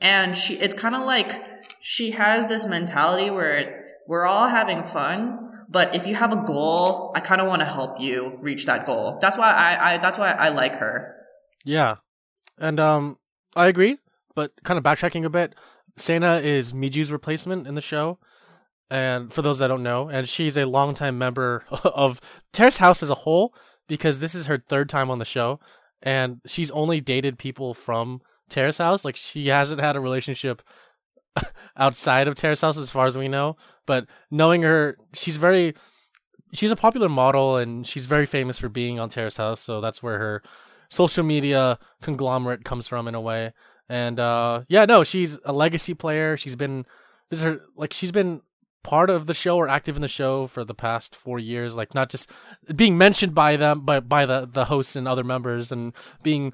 and 0.00 0.36
she 0.36 0.54
it's 0.56 0.74
kind 0.74 0.94
of 0.94 1.04
like 1.06 1.42
she 1.80 2.10
has 2.10 2.46
this 2.46 2.66
mentality 2.66 3.30
where 3.30 3.84
we're 4.06 4.26
all 4.26 4.48
having 4.48 4.82
fun. 4.82 5.40
But 5.68 5.94
if 5.94 6.06
you 6.06 6.14
have 6.14 6.32
a 6.32 6.44
goal, 6.44 7.12
I 7.16 7.20
kind 7.20 7.40
of 7.40 7.48
want 7.48 7.60
to 7.60 7.66
help 7.66 7.98
you 7.98 8.38
reach 8.40 8.66
that 8.66 8.86
goal. 8.86 9.18
That's 9.20 9.38
why 9.38 9.50
I, 9.50 9.94
I 9.94 9.98
that's 9.98 10.18
why 10.18 10.32
I 10.32 10.50
like 10.50 10.74
her. 10.76 11.16
Yeah. 11.64 11.96
And 12.58 12.78
um 12.78 13.16
I 13.56 13.68
agree, 13.68 13.96
but 14.34 14.52
kind 14.62 14.76
of 14.76 14.84
backtracking 14.84 15.24
a 15.24 15.30
bit, 15.30 15.54
Sana 15.96 16.36
is 16.36 16.74
Miju's 16.74 17.10
replacement 17.10 17.66
in 17.66 17.74
the 17.74 17.80
show. 17.80 18.18
And 18.90 19.32
for 19.32 19.42
those 19.42 19.58
that 19.60 19.68
don't 19.68 19.82
know, 19.82 20.08
and 20.08 20.28
she's 20.28 20.56
a 20.56 20.66
longtime 20.66 21.18
member 21.18 21.64
of 21.94 22.20
Terrace 22.52 22.78
House 22.78 23.02
as 23.02 23.10
a 23.10 23.14
whole, 23.14 23.54
because 23.88 24.18
this 24.18 24.34
is 24.34 24.46
her 24.46 24.58
third 24.58 24.88
time 24.88 25.10
on 25.10 25.18
the 25.18 25.24
show. 25.24 25.60
And 26.02 26.40
she's 26.46 26.70
only 26.70 27.00
dated 27.00 27.38
people 27.38 27.72
from 27.72 28.20
Terrace 28.48 28.78
House. 28.78 29.04
Like 29.04 29.16
she 29.16 29.48
hasn't 29.48 29.80
had 29.80 29.96
a 29.96 30.00
relationship 30.00 30.62
outside 31.76 32.28
of 32.28 32.34
Terrace 32.34 32.60
House 32.60 32.76
as 32.76 32.90
far 32.90 33.06
as 33.06 33.16
we 33.16 33.28
know. 33.28 33.56
But 33.86 34.06
knowing 34.30 34.62
her, 34.62 34.96
she's 35.14 35.36
very 35.36 35.74
she's 36.52 36.70
a 36.70 36.76
popular 36.76 37.08
model 37.08 37.56
and 37.56 37.86
she's 37.86 38.06
very 38.06 38.26
famous 38.26 38.58
for 38.58 38.68
being 38.68 39.00
on 39.00 39.08
Terrace 39.08 39.36
House, 39.36 39.60
so 39.60 39.80
that's 39.80 40.02
where 40.02 40.18
her 40.18 40.42
social 40.88 41.24
media 41.24 41.78
conglomerate 42.02 42.64
comes 42.64 42.86
from 42.86 43.08
in 43.08 43.14
a 43.14 43.20
way. 43.20 43.52
And 43.88 44.20
uh 44.20 44.62
yeah, 44.68 44.84
no, 44.84 45.04
she's 45.04 45.40
a 45.44 45.52
legacy 45.52 45.94
player. 45.94 46.36
She's 46.36 46.56
been 46.56 46.84
this 47.30 47.40
is 47.40 47.42
her 47.42 47.60
like 47.76 47.92
she's 47.92 48.12
been 48.12 48.40
part 48.84 49.10
of 49.10 49.26
the 49.26 49.34
show 49.34 49.56
or 49.56 49.68
active 49.68 49.96
in 49.96 50.02
the 50.02 50.08
show 50.08 50.46
for 50.46 50.62
the 50.62 50.74
past 50.74 51.16
four 51.16 51.40
years, 51.40 51.76
like 51.76 51.94
not 51.94 52.10
just 52.10 52.30
being 52.76 52.96
mentioned 52.96 53.34
by 53.34 53.56
them 53.56 53.80
but 53.80 54.08
by 54.08 54.24
the 54.24 54.46
the 54.46 54.66
hosts 54.66 54.94
and 54.94 55.08
other 55.08 55.24
members 55.24 55.72
and 55.72 55.92
being 56.22 56.52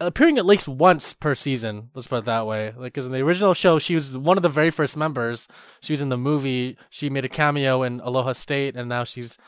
appearing 0.00 0.38
at 0.38 0.46
least 0.46 0.68
once 0.68 1.12
per 1.12 1.34
season. 1.34 1.90
Let's 1.94 2.08
put 2.08 2.20
it 2.20 2.24
that 2.24 2.46
way. 2.46 2.72
Like, 2.76 2.92
because 2.92 3.06
in 3.06 3.12
the 3.12 3.22
original 3.22 3.54
show, 3.54 3.78
she 3.78 3.94
was 3.94 4.16
one 4.16 4.36
of 4.36 4.42
the 4.42 4.48
very 4.48 4.70
first 4.70 4.96
members. 4.96 5.48
She 5.80 5.92
was 5.92 6.02
in 6.02 6.08
the 6.08 6.18
movie. 6.18 6.76
She 6.90 7.10
made 7.10 7.24
a 7.24 7.28
cameo 7.28 7.82
in 7.82 8.00
Aloha 8.00 8.32
State, 8.32 8.76
and 8.76 8.88
now 8.88 9.04
she's 9.04 9.38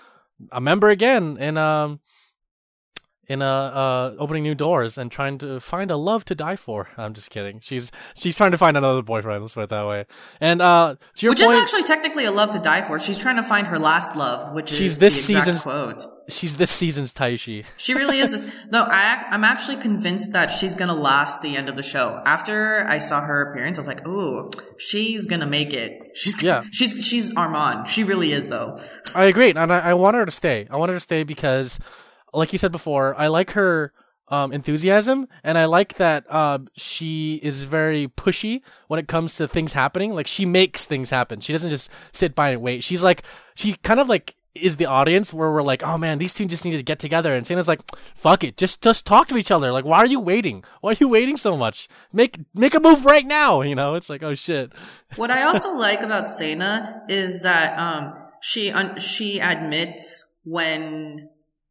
a 0.52 0.61
member 0.61 0.88
again 0.88 1.37
in 1.38 1.57
um 1.57 2.00
in 3.30 3.40
uh, 3.42 3.46
uh 3.82 4.14
opening 4.18 4.42
new 4.42 4.54
doors 4.54 4.99
and 4.99 5.10
trying 5.10 5.38
to 5.38 5.60
find 5.60 5.90
a 5.90 5.96
love 5.96 6.25
to 6.26 6.34
die 6.34 6.56
for. 6.56 6.88
I'm 6.99 7.14
just 7.14 7.30
kidding. 7.30 7.60
She's 7.60 7.90
she's 8.14 8.37
trying 8.37 8.50
to 8.50 8.58
find 8.58 8.76
another 8.76 9.02
boyfriend. 9.02 9.42
Let's 9.42 9.54
put 9.54 9.64
it 9.64 9.70
that 9.70 9.87
way. 9.87 10.04
And 10.40 10.60
uh, 10.60 10.96
to 11.16 11.26
your 11.26 11.32
Which 11.32 11.40
point, 11.40 11.54
is 11.56 11.62
actually 11.62 11.84
technically 11.84 12.25
a 12.25 12.32
love 12.32 12.50
to 12.52 12.58
die 12.58 12.82
for. 12.87 12.99
She's 12.99 13.18
trying 13.18 13.37
to 13.37 13.42
find 13.42 13.66
her 13.68 13.78
last 13.78 14.16
love, 14.16 14.52
which 14.54 14.68
She's 14.68 14.92
is 14.94 14.99
this 14.99 15.14
season's- 15.25 15.62
quote. 15.62 16.02
she's 16.28 16.56
this 16.56 16.70
season's 16.70 17.12
Taishi. 17.14 17.58
She 17.84 17.94
really 17.94 18.18
is 18.18 18.30
this. 18.30 18.44
No, 18.70 18.84
I, 18.84 19.25
I'm 19.30 19.44
actually 19.44 19.76
convinced 19.88 20.32
that 20.32 20.49
she's 20.50 20.75
gonna 20.75 20.94
last 21.10 21.40
the 21.42 21.56
end 21.56 21.68
of 21.68 21.76
the 21.76 21.82
show. 21.82 22.20
After 22.26 22.84
I 22.88 22.99
saw 22.99 23.20
her 23.22 23.38
appearance, 23.50 23.78
I 23.78 23.80
was 23.80 23.87
like, 23.88 24.06
"Ooh, 24.06 24.50
she's 24.78 25.26
gonna 25.26 25.46
make 25.58 25.72
it." 25.72 25.92
She's 26.14 26.40
Yeah. 26.42 26.64
She's 26.72 26.92
she's 27.08 27.34
Armand. 27.37 27.88
She 27.88 28.02
really 28.04 28.32
is, 28.32 28.49
though. 28.49 28.78
I 29.14 29.25
agree, 29.25 29.50
and 29.50 29.72
I, 29.72 29.90
I 29.90 29.94
want 29.94 30.14
her 30.16 30.25
to 30.26 30.30
stay. 30.42 30.66
I 30.70 30.76
want 30.76 30.90
her 30.90 30.96
to 30.96 31.00
stay 31.10 31.22
because, 31.25 31.80
like 32.32 32.52
you 32.52 32.58
said 32.58 32.72
before, 32.72 33.14
I 33.18 33.28
like 33.28 33.52
her 33.52 33.92
um, 34.28 34.52
enthusiasm, 34.52 35.26
and 35.42 35.58
I 35.58 35.64
like 35.64 35.94
that 35.94 36.25
uh, 36.30 36.60
she 36.76 37.40
is 37.42 37.64
very 37.64 38.06
pushy 38.06 38.62
when 38.87 39.00
it 39.00 39.08
comes 39.08 39.37
to 39.37 39.49
things 39.49 39.72
happening. 39.72 40.14
Like 40.14 40.28
she 40.28 40.46
makes 40.46 40.84
things 40.84 41.10
happen. 41.10 41.40
She 41.40 41.52
doesn't 41.52 41.70
just 41.70 42.14
sit 42.14 42.34
by 42.34 42.50
and 42.50 42.62
wait. 42.62 42.84
She's 42.84 43.02
like 43.02 43.22
she 43.54 43.75
kind 43.82 43.99
of 44.00 44.08
like 44.08 44.34
is 44.54 44.76
the 44.76 44.87
audience 44.87 45.32
where 45.32 45.50
we're 45.50 45.62
like, 45.62 45.82
oh 45.84 45.96
man, 45.96 46.18
these 46.18 46.34
two 46.34 46.46
just 46.46 46.64
need 46.64 46.76
to 46.76 46.82
get 46.82 46.99
together. 46.99 47.34
And 47.34 47.46
Seina's 47.46 47.68
like, 47.68 47.80
fuck 47.94 48.42
it, 48.44 48.56
just 48.56 48.82
just 48.82 49.06
talk 49.06 49.28
to 49.28 49.37
each 49.37 49.50
other. 49.50 49.72
Like, 49.72 49.84
why 49.84 49.99
are 49.99 50.06
you 50.06 50.20
waiting? 50.20 50.64
Why 50.80 50.92
are 50.92 50.96
you 50.99 51.08
waiting 51.08 51.37
so 51.37 51.56
much? 51.56 51.88
Make 52.12 52.38
make 52.54 52.75
a 52.75 52.80
move 52.80 53.04
right 53.04 53.26
now. 53.26 53.62
You 53.70 53.76
know, 53.76 53.94
it's 53.94 54.10
like, 54.10 54.22
oh 54.25 54.34
shit. 54.34 54.72
What 55.14 55.30
I 55.30 55.42
also 55.42 55.72
like 55.76 56.00
about 56.00 56.28
Sena 56.28 57.02
is 57.08 57.42
that 57.42 57.78
um, 57.78 58.14
she 58.40 58.72
un- 58.72 58.99
she 58.99 59.38
admits 59.38 60.25
when 60.44 61.28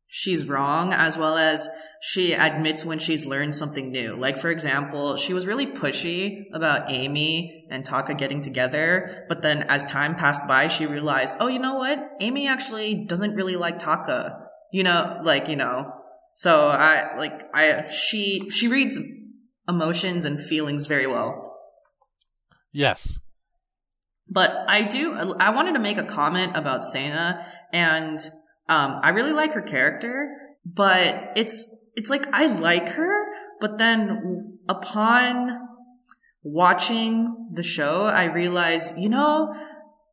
she's 0.09 0.47
wrong 0.47 0.91
as 0.91 1.17
well 1.17 1.37
as 1.37 1.69
she 2.01 2.33
admits 2.33 2.83
when 2.83 2.97
she's 2.97 3.25
learned 3.25 3.53
something 3.53 3.91
new. 3.91 4.15
Like, 4.15 4.37
for 4.37 4.49
example, 4.49 5.15
she 5.17 5.33
was 5.33 5.45
really 5.45 5.67
pushy 5.67 6.45
about 6.53 6.89
Amy 6.89 7.65
and 7.69 7.85
Taka 7.85 8.15
getting 8.15 8.41
together, 8.41 9.25
but 9.29 9.41
then 9.41 9.63
as 9.63 9.85
time 9.85 10.15
passed 10.15 10.47
by, 10.47 10.67
she 10.67 10.85
realized, 10.85 11.37
oh, 11.39 11.47
you 11.47 11.59
know 11.59 11.75
what? 11.75 11.99
Amy 12.19 12.47
actually 12.47 13.05
doesn't 13.05 13.35
really 13.35 13.55
like 13.55 13.79
Taka. 13.79 14.47
You 14.71 14.83
know, 14.83 15.19
like, 15.23 15.47
you 15.47 15.55
know, 15.55 15.91
so 16.33 16.69
I, 16.69 17.17
like, 17.17 17.33
I, 17.53 17.89
she, 17.89 18.49
she 18.49 18.67
reads 18.67 18.99
emotions 19.67 20.25
and 20.25 20.39
feelings 20.39 20.85
very 20.85 21.07
well. 21.07 21.57
Yes. 22.71 23.19
But 24.27 24.51
I 24.67 24.83
do, 24.83 25.13
I 25.39 25.49
wanted 25.49 25.73
to 25.73 25.79
make 25.79 25.97
a 25.97 26.03
comment 26.03 26.55
about 26.55 26.85
Sana 26.85 27.45
and, 27.73 28.19
um, 28.69 28.99
I 29.03 29.09
really 29.09 29.33
like 29.33 29.53
her 29.53 29.61
character, 29.61 30.29
but 30.65 31.31
it's, 31.35 31.75
it's 31.95 32.09
like 32.09 32.25
I 32.31 32.45
like 32.47 32.87
her, 32.89 33.25
but 33.59 33.77
then 33.77 34.59
upon 34.69 35.59
watching 36.43 37.49
the 37.51 37.63
show, 37.63 38.05
I 38.05 38.25
realize, 38.25 38.93
you 38.97 39.09
know, 39.09 39.53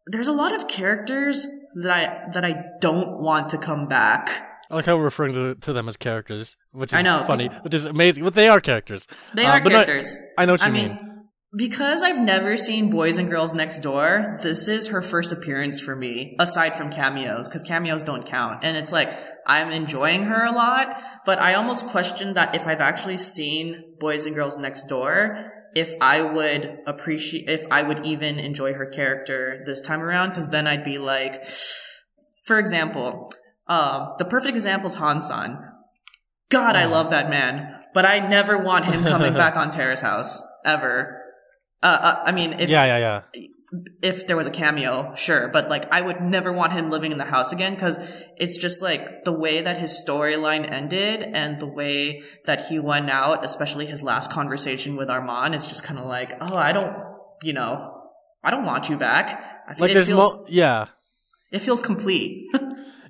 there's 0.06 0.28
a 0.28 0.32
lot 0.32 0.54
of 0.54 0.68
characters 0.68 1.46
that 1.82 1.90
I 1.92 2.30
that 2.32 2.44
I 2.44 2.54
don't 2.80 3.20
want 3.20 3.50
to 3.50 3.58
come 3.58 3.88
back. 3.88 4.44
I 4.70 4.74
like 4.76 4.86
how 4.86 4.96
we're 4.96 5.04
referring 5.04 5.34
to, 5.34 5.54
to 5.54 5.72
them 5.72 5.86
as 5.88 5.96
characters, 5.96 6.56
which 6.72 6.92
is 6.92 6.98
I 6.98 7.02
know. 7.02 7.22
funny, 7.26 7.48
which 7.62 7.74
is 7.74 7.84
amazing. 7.84 8.24
But 8.24 8.34
they 8.34 8.48
are 8.48 8.60
characters. 8.60 9.06
They 9.34 9.44
Uh, 9.46 9.52
are 9.52 9.60
but 9.60 9.72
no, 9.72 9.84
characters. 9.84 10.16
I 10.38 10.44
know 10.46 10.54
what 10.54 10.60
you 10.62 10.66
I 10.66 10.70
mean. 10.70 10.88
mean, 10.94 11.15
because 11.56 12.02
I've 12.02 12.20
never 12.20 12.58
seen 12.58 12.90
Boys 12.90 13.16
and 13.16 13.30
Girls 13.30 13.54
Next 13.54 13.78
Door, 13.78 14.40
this 14.42 14.68
is 14.68 14.88
her 14.88 15.00
first 15.00 15.32
appearance 15.32 15.80
for 15.80 15.96
me, 15.96 16.36
aside 16.38 16.76
from 16.76 16.90
cameos, 16.92 17.48
because 17.48 17.62
cameos 17.62 18.02
don't 18.02 18.26
count. 18.26 18.62
And 18.62 18.76
it's 18.76 18.92
like, 18.92 19.16
I'm 19.46 19.70
enjoying 19.70 20.24
her 20.24 20.44
a 20.44 20.52
lot, 20.52 21.02
but 21.24 21.38
I 21.40 21.54
almost 21.54 21.86
question 21.86 22.34
that 22.34 22.54
if 22.54 22.66
I've 22.66 22.80
actually 22.80 23.16
seen 23.16 23.94
Boys 23.98 24.26
and 24.26 24.34
Girls 24.34 24.58
Next 24.58 24.84
Door, 24.84 25.50
if 25.74 25.94
I 25.98 26.20
would 26.20 26.78
appreciate, 26.86 27.48
if 27.48 27.64
I 27.70 27.82
would 27.82 28.04
even 28.04 28.38
enjoy 28.38 28.74
her 28.74 28.86
character 28.86 29.62
this 29.64 29.80
time 29.80 30.02
around, 30.02 30.30
because 30.30 30.50
then 30.50 30.66
I'd 30.66 30.84
be 30.84 30.98
like, 30.98 31.42
for 32.44 32.58
example, 32.58 33.32
um, 33.66 34.10
the 34.18 34.26
perfect 34.26 34.56
example 34.56 34.88
is 34.88 34.96
Hansan. 34.96 35.56
God, 36.50 36.76
I 36.76 36.84
love 36.84 37.10
that 37.10 37.30
man, 37.30 37.80
but 37.94 38.04
I 38.04 38.18
never 38.18 38.58
want 38.58 38.84
him 38.84 39.02
coming 39.04 39.32
back 39.34 39.56
on 39.56 39.70
Terrace 39.70 40.02
House 40.02 40.42
ever. 40.66 41.22
Uh, 41.82 41.86
uh, 41.86 42.22
I 42.24 42.32
mean, 42.32 42.54
if 42.54 42.70
yeah, 42.70 42.84
yeah, 42.84 42.98
yeah. 43.32 43.40
if 44.02 44.26
there 44.26 44.36
was 44.36 44.46
a 44.46 44.50
cameo, 44.50 45.14
sure, 45.14 45.48
but 45.48 45.68
like 45.68 45.92
I 45.92 46.00
would 46.00 46.20
never 46.20 46.52
want 46.52 46.72
him 46.72 46.90
living 46.90 47.12
in 47.12 47.18
the 47.18 47.24
house 47.24 47.52
again 47.52 47.74
because 47.74 47.98
it's 48.36 48.56
just 48.56 48.82
like 48.82 49.24
the 49.24 49.32
way 49.32 49.60
that 49.60 49.78
his 49.78 50.04
storyline 50.06 50.70
ended 50.70 51.22
and 51.22 51.60
the 51.60 51.66
way 51.66 52.22
that 52.46 52.66
he 52.66 52.78
went 52.78 53.10
out, 53.10 53.44
especially 53.44 53.86
his 53.86 54.02
last 54.02 54.30
conversation 54.30 54.96
with 54.96 55.10
Armand. 55.10 55.54
It's 55.54 55.68
just 55.68 55.84
kind 55.84 55.98
of 55.98 56.06
like, 56.06 56.32
oh, 56.40 56.56
I 56.56 56.72
don't, 56.72 56.96
you 57.42 57.52
know, 57.52 58.02
I 58.42 58.50
don't 58.50 58.64
want 58.64 58.88
you 58.88 58.96
back. 58.96 59.62
I 59.68 59.74
Like 59.78 59.92
there's 59.92 60.06
feels, 60.06 60.32
mo- 60.32 60.44
yeah. 60.48 60.86
it 61.50 61.60
feels 61.60 61.80
complete. 61.80 62.46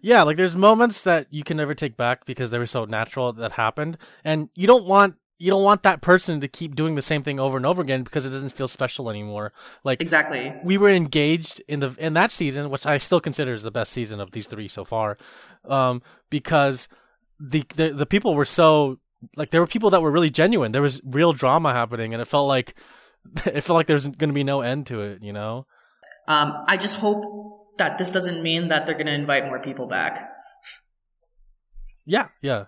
Yeah, 0.06 0.22
like 0.22 0.36
there's 0.36 0.56
moments 0.56 1.02
that 1.02 1.26
you 1.30 1.42
can 1.42 1.56
never 1.56 1.74
take 1.74 1.96
back 1.96 2.26
because 2.26 2.50
they 2.50 2.60
were 2.60 2.66
so 2.66 2.84
natural 2.84 3.32
that 3.32 3.52
happened, 3.52 3.98
and 4.24 4.48
you 4.54 4.68
don't 4.68 4.84
want 4.84 5.16
you 5.38 5.50
don't 5.50 5.62
want 5.62 5.82
that 5.82 6.00
person 6.00 6.40
to 6.40 6.48
keep 6.48 6.74
doing 6.74 6.94
the 6.94 7.02
same 7.02 7.22
thing 7.22 7.38
over 7.38 7.56
and 7.56 7.66
over 7.66 7.82
again 7.82 8.02
because 8.02 8.24
it 8.24 8.30
doesn't 8.30 8.52
feel 8.52 8.68
special 8.68 9.10
anymore. 9.10 9.52
Like 9.84 10.00
exactly. 10.00 10.54
we 10.64 10.78
were 10.78 10.88
engaged 10.88 11.62
in 11.68 11.80
the 11.80 11.94
in 11.98 12.14
that 12.14 12.30
season, 12.30 12.70
which 12.70 12.86
I 12.86 12.98
still 12.98 13.20
consider 13.20 13.52
is 13.52 13.62
the 13.62 13.70
best 13.70 13.92
season 13.92 14.20
of 14.20 14.30
these 14.30 14.46
three 14.46 14.68
so 14.68 14.84
far, 14.84 15.16
um, 15.66 16.02
because 16.30 16.88
the, 17.38 17.64
the 17.76 17.90
the 17.90 18.06
people 18.06 18.34
were 18.34 18.46
so 18.46 18.98
like 19.36 19.50
there 19.50 19.60
were 19.60 19.66
people 19.66 19.90
that 19.90 20.00
were 20.00 20.10
really 20.10 20.30
genuine. 20.30 20.72
There 20.72 20.82
was 20.82 21.02
real 21.04 21.32
drama 21.32 21.72
happening, 21.72 22.12
and 22.12 22.22
it 22.22 22.26
felt 22.26 22.48
like 22.48 22.78
it 23.46 23.60
felt 23.60 23.76
like 23.76 23.86
there's 23.86 24.06
going 24.06 24.30
to 24.30 24.34
be 24.34 24.44
no 24.44 24.62
end 24.62 24.86
to 24.86 25.00
it. 25.02 25.22
You 25.22 25.32
know? 25.32 25.66
Um, 26.28 26.64
I 26.66 26.76
just 26.76 26.96
hope 26.96 27.76
that 27.78 27.98
this 27.98 28.10
doesn't 28.10 28.42
mean 28.42 28.68
that 28.68 28.86
they're 28.86 28.94
going 28.94 29.06
to 29.06 29.12
invite 29.12 29.46
more 29.46 29.60
people 29.60 29.86
back. 29.86 30.30
Yeah, 32.06 32.28
yeah. 32.40 32.66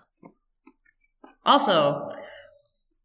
Also, 1.45 2.05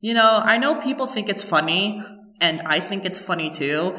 you 0.07 0.13
know, 0.13 0.31
I 0.53 0.59
know 0.59 0.73
people 0.89 1.07
think 1.07 1.27
it's 1.33 1.45
funny, 1.55 2.03
and 2.47 2.57
I 2.77 2.79
think 2.89 3.01
it's 3.09 3.21
funny 3.31 3.49
too, 3.61 3.97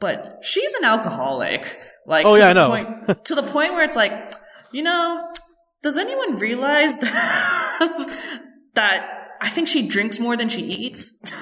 but 0.00 0.38
she's 0.42 0.72
an 0.74 0.84
alcoholic. 0.84 1.62
Like, 2.06 2.26
Oh, 2.26 2.34
yeah, 2.34 2.48
I 2.48 2.52
know. 2.54 2.68
Point, 2.74 2.88
to 3.28 3.34
the 3.36 3.42
point 3.56 3.70
where 3.74 3.84
it's 3.88 3.94
like, 4.04 4.14
you 4.72 4.82
know, 4.82 5.04
does 5.84 5.96
anyone 5.96 6.30
realize 6.46 6.96
that, 6.98 8.42
that 8.74 8.98
I 9.40 9.48
think 9.48 9.68
she 9.68 9.86
drinks 9.86 10.18
more 10.18 10.36
than 10.36 10.48
she 10.48 10.62
eats? 10.62 11.22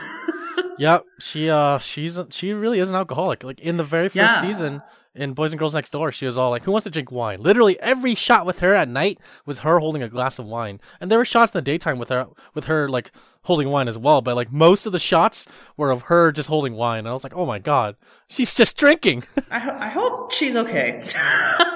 Yep, 0.78 1.02
she 1.20 1.48
uh 1.48 1.78
she's 1.78 2.18
she 2.30 2.52
really 2.52 2.80
is 2.80 2.90
an 2.90 2.96
alcoholic. 2.96 3.42
Like 3.44 3.60
in 3.60 3.78
the 3.78 3.84
very 3.84 4.08
first 4.08 4.16
Yeah. 4.16 4.40
season 4.46 4.82
in 5.16 5.32
Boys 5.32 5.52
and 5.52 5.58
Girls 5.58 5.74
Next 5.74 5.90
Door, 5.90 6.12
she 6.12 6.26
was 6.26 6.36
all 6.38 6.50
like, 6.50 6.64
"Who 6.64 6.72
wants 6.72 6.84
to 6.84 6.90
drink 6.90 7.10
wine?" 7.10 7.40
Literally 7.40 7.78
every 7.80 8.14
shot 8.14 8.46
with 8.46 8.60
her 8.60 8.74
at 8.74 8.88
night 8.88 9.18
was 9.44 9.60
her 9.60 9.78
holding 9.78 10.02
a 10.02 10.08
glass 10.08 10.38
of 10.38 10.46
wine, 10.46 10.80
and 11.00 11.10
there 11.10 11.18
were 11.18 11.24
shots 11.24 11.54
in 11.54 11.58
the 11.58 11.62
daytime 11.62 11.98
with 11.98 12.10
her 12.10 12.26
with 12.54 12.66
her 12.66 12.88
like 12.88 13.10
holding 13.44 13.68
wine 13.70 13.88
as 13.88 13.96
well. 13.98 14.20
But 14.20 14.36
like 14.36 14.52
most 14.52 14.86
of 14.86 14.92
the 14.92 14.98
shots 14.98 15.68
were 15.76 15.90
of 15.90 16.02
her 16.02 16.32
just 16.32 16.48
holding 16.48 16.74
wine, 16.74 17.00
and 17.00 17.08
I 17.08 17.12
was 17.12 17.24
like, 17.24 17.36
"Oh 17.36 17.46
my 17.46 17.58
god, 17.58 17.96
she's 18.28 18.54
just 18.54 18.76
drinking." 18.78 19.22
I, 19.50 19.58
ho- 19.58 19.76
I 19.78 19.88
hope 19.88 20.32
she's 20.32 20.54
okay. 20.56 21.02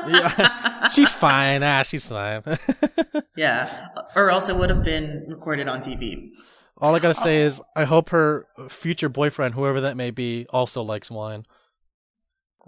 yeah, 0.08 0.88
she's 0.88 1.12
fine. 1.12 1.62
Ah, 1.62 1.82
she's 1.82 2.08
fine. 2.10 2.42
yeah, 3.36 3.88
or 4.16 4.30
else 4.30 4.48
it 4.48 4.56
would 4.56 4.70
have 4.70 4.82
been 4.82 5.24
recorded 5.28 5.68
on 5.68 5.80
TV. 5.80 6.30
all 6.78 6.94
I 6.94 6.98
gotta 6.98 7.14
say 7.14 7.38
is, 7.38 7.62
I 7.76 7.84
hope 7.84 8.10
her 8.10 8.46
future 8.68 9.08
boyfriend, 9.08 9.54
whoever 9.54 9.80
that 9.82 9.96
may 9.96 10.10
be, 10.10 10.46
also 10.50 10.82
likes 10.82 11.10
wine. 11.10 11.44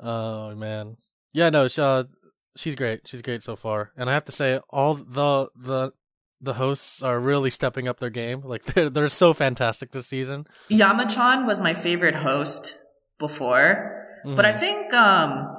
Oh 0.02 0.54
man, 0.54 0.96
yeah, 1.32 1.48
no, 1.50 1.68
she, 1.68 1.80
uh, 1.80 2.04
she's 2.56 2.74
great. 2.74 3.06
She's 3.06 3.22
great 3.22 3.42
so 3.42 3.54
far, 3.56 3.92
and 3.96 4.10
I 4.10 4.14
have 4.14 4.24
to 4.26 4.32
say, 4.32 4.58
all 4.70 4.94
the 4.94 5.48
the 5.56 5.92
the 6.40 6.54
hosts 6.54 7.02
are 7.02 7.20
really 7.20 7.50
stepping 7.50 7.86
up 7.86 8.00
their 8.00 8.10
game. 8.10 8.40
Like 8.42 8.64
they're 8.74 8.90
they're 8.90 9.08
so 9.08 9.32
fantastic 9.32 9.92
this 9.92 10.08
season. 10.08 10.46
Yamachan 10.70 11.46
was 11.46 11.60
my 11.60 11.72
favorite 11.74 12.16
host 12.16 12.74
before, 13.18 13.98
but 14.24 14.44
Mm-hmm. 14.44 14.56
I 14.56 14.58
think 14.58 14.92
um 14.94 15.56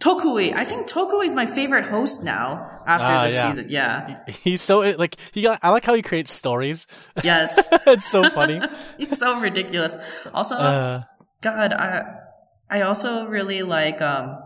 Tokui, 0.00 0.52
I 0.52 0.64
think 0.64 0.88
Tokui 0.88 1.26
is 1.26 1.32
my 1.34 1.46
favorite 1.46 1.84
host 1.84 2.24
now 2.24 2.58
after 2.88 3.04
Ah, 3.06 3.24
this 3.24 3.34
yeah. 3.34 3.48
season. 3.50 3.66
Yeah. 3.70 4.24
He's 4.26 4.60
so 4.60 4.80
like 4.98 5.16
he. 5.32 5.42
Got, 5.42 5.60
I 5.62 5.68
like 5.70 5.84
how 5.84 5.94
he 5.94 6.02
creates 6.02 6.32
stories. 6.32 6.86
Yes. 7.22 7.54
it's 7.86 8.06
so 8.10 8.28
funny. 8.30 8.60
He's 8.98 9.16
so 9.18 9.38
ridiculous. 9.38 9.94
Also, 10.34 10.56
Uh, 10.56 11.02
God, 11.40 11.72
I 11.72 12.02
I 12.72 12.80
also 12.80 13.26
really 13.26 13.62
like 13.62 14.00
um 14.00 14.38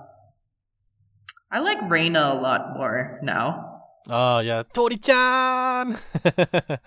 I 1.48 1.60
like 1.60 1.78
Reina 1.88 2.32
a 2.34 2.34
lot 2.34 2.74
more 2.76 3.20
now. 3.22 3.82
Oh 4.08 4.40
yeah, 4.40 4.64
Tori-chan. 4.74 5.94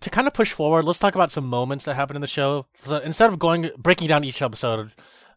to 0.00 0.10
kind 0.10 0.26
of 0.26 0.34
push 0.34 0.52
forward, 0.52 0.84
let's 0.84 0.98
talk 0.98 1.14
about 1.14 1.32
some 1.32 1.48
moments 1.48 1.86
that 1.86 1.94
happened 1.94 2.16
in 2.16 2.20
the 2.20 2.26
show. 2.26 2.66
So 2.74 2.98
instead 2.98 3.30
of 3.30 3.38
going 3.38 3.70
breaking 3.78 4.08
down 4.08 4.24
each 4.24 4.42
episode 4.42 4.92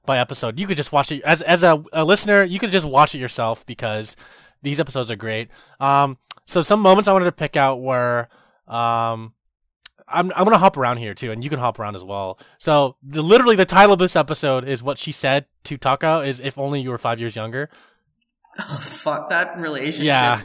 by 0.05 0.17
episode, 0.17 0.59
you 0.59 0.67
could 0.67 0.75
just 0.75 0.91
watch 0.91 1.13
it 1.13 1.23
as 1.23 1.41
as 1.41 1.63
a, 1.63 1.81
a 1.93 2.03
listener. 2.03 2.43
You 2.43 2.59
could 2.59 2.71
just 2.71 2.89
watch 2.89 3.15
it 3.15 3.19
yourself 3.19 3.65
because 3.65 4.17
these 4.63 4.81
episodes 4.81 5.09
are 5.09 5.15
great. 5.15 5.49
Um, 5.79 6.17
so 6.43 6.61
some 6.61 6.81
moments 6.81 7.07
I 7.07 7.13
wanted 7.13 7.25
to 7.25 7.31
pick 7.31 7.55
out 7.55 7.79
were 7.79 8.27
um. 8.67 9.33
I'm 10.09 10.31
I'm 10.35 10.43
gonna 10.45 10.57
hop 10.57 10.77
around 10.77 10.97
here 10.97 11.13
too, 11.13 11.31
and 11.31 11.43
you 11.43 11.49
can 11.49 11.59
hop 11.59 11.79
around 11.79 11.95
as 11.95 12.03
well. 12.03 12.39
So 12.57 12.95
the, 13.03 13.21
literally 13.21 13.55
the 13.55 13.65
title 13.65 13.93
of 13.93 13.99
this 13.99 14.15
episode 14.15 14.65
is 14.67 14.81
what 14.81 14.97
she 14.97 15.11
said 15.11 15.45
to 15.65 15.77
Taka 15.77 16.19
is 16.21 16.39
if 16.39 16.57
only 16.57 16.79
you 16.81 16.89
were 16.89 16.97
five 16.97 17.19
years 17.19 17.35
younger. 17.35 17.69
Oh, 18.59 18.77
fuck 18.81 19.29
that 19.29 19.55
relationship. 19.59 20.05
Yeah. 20.05 20.41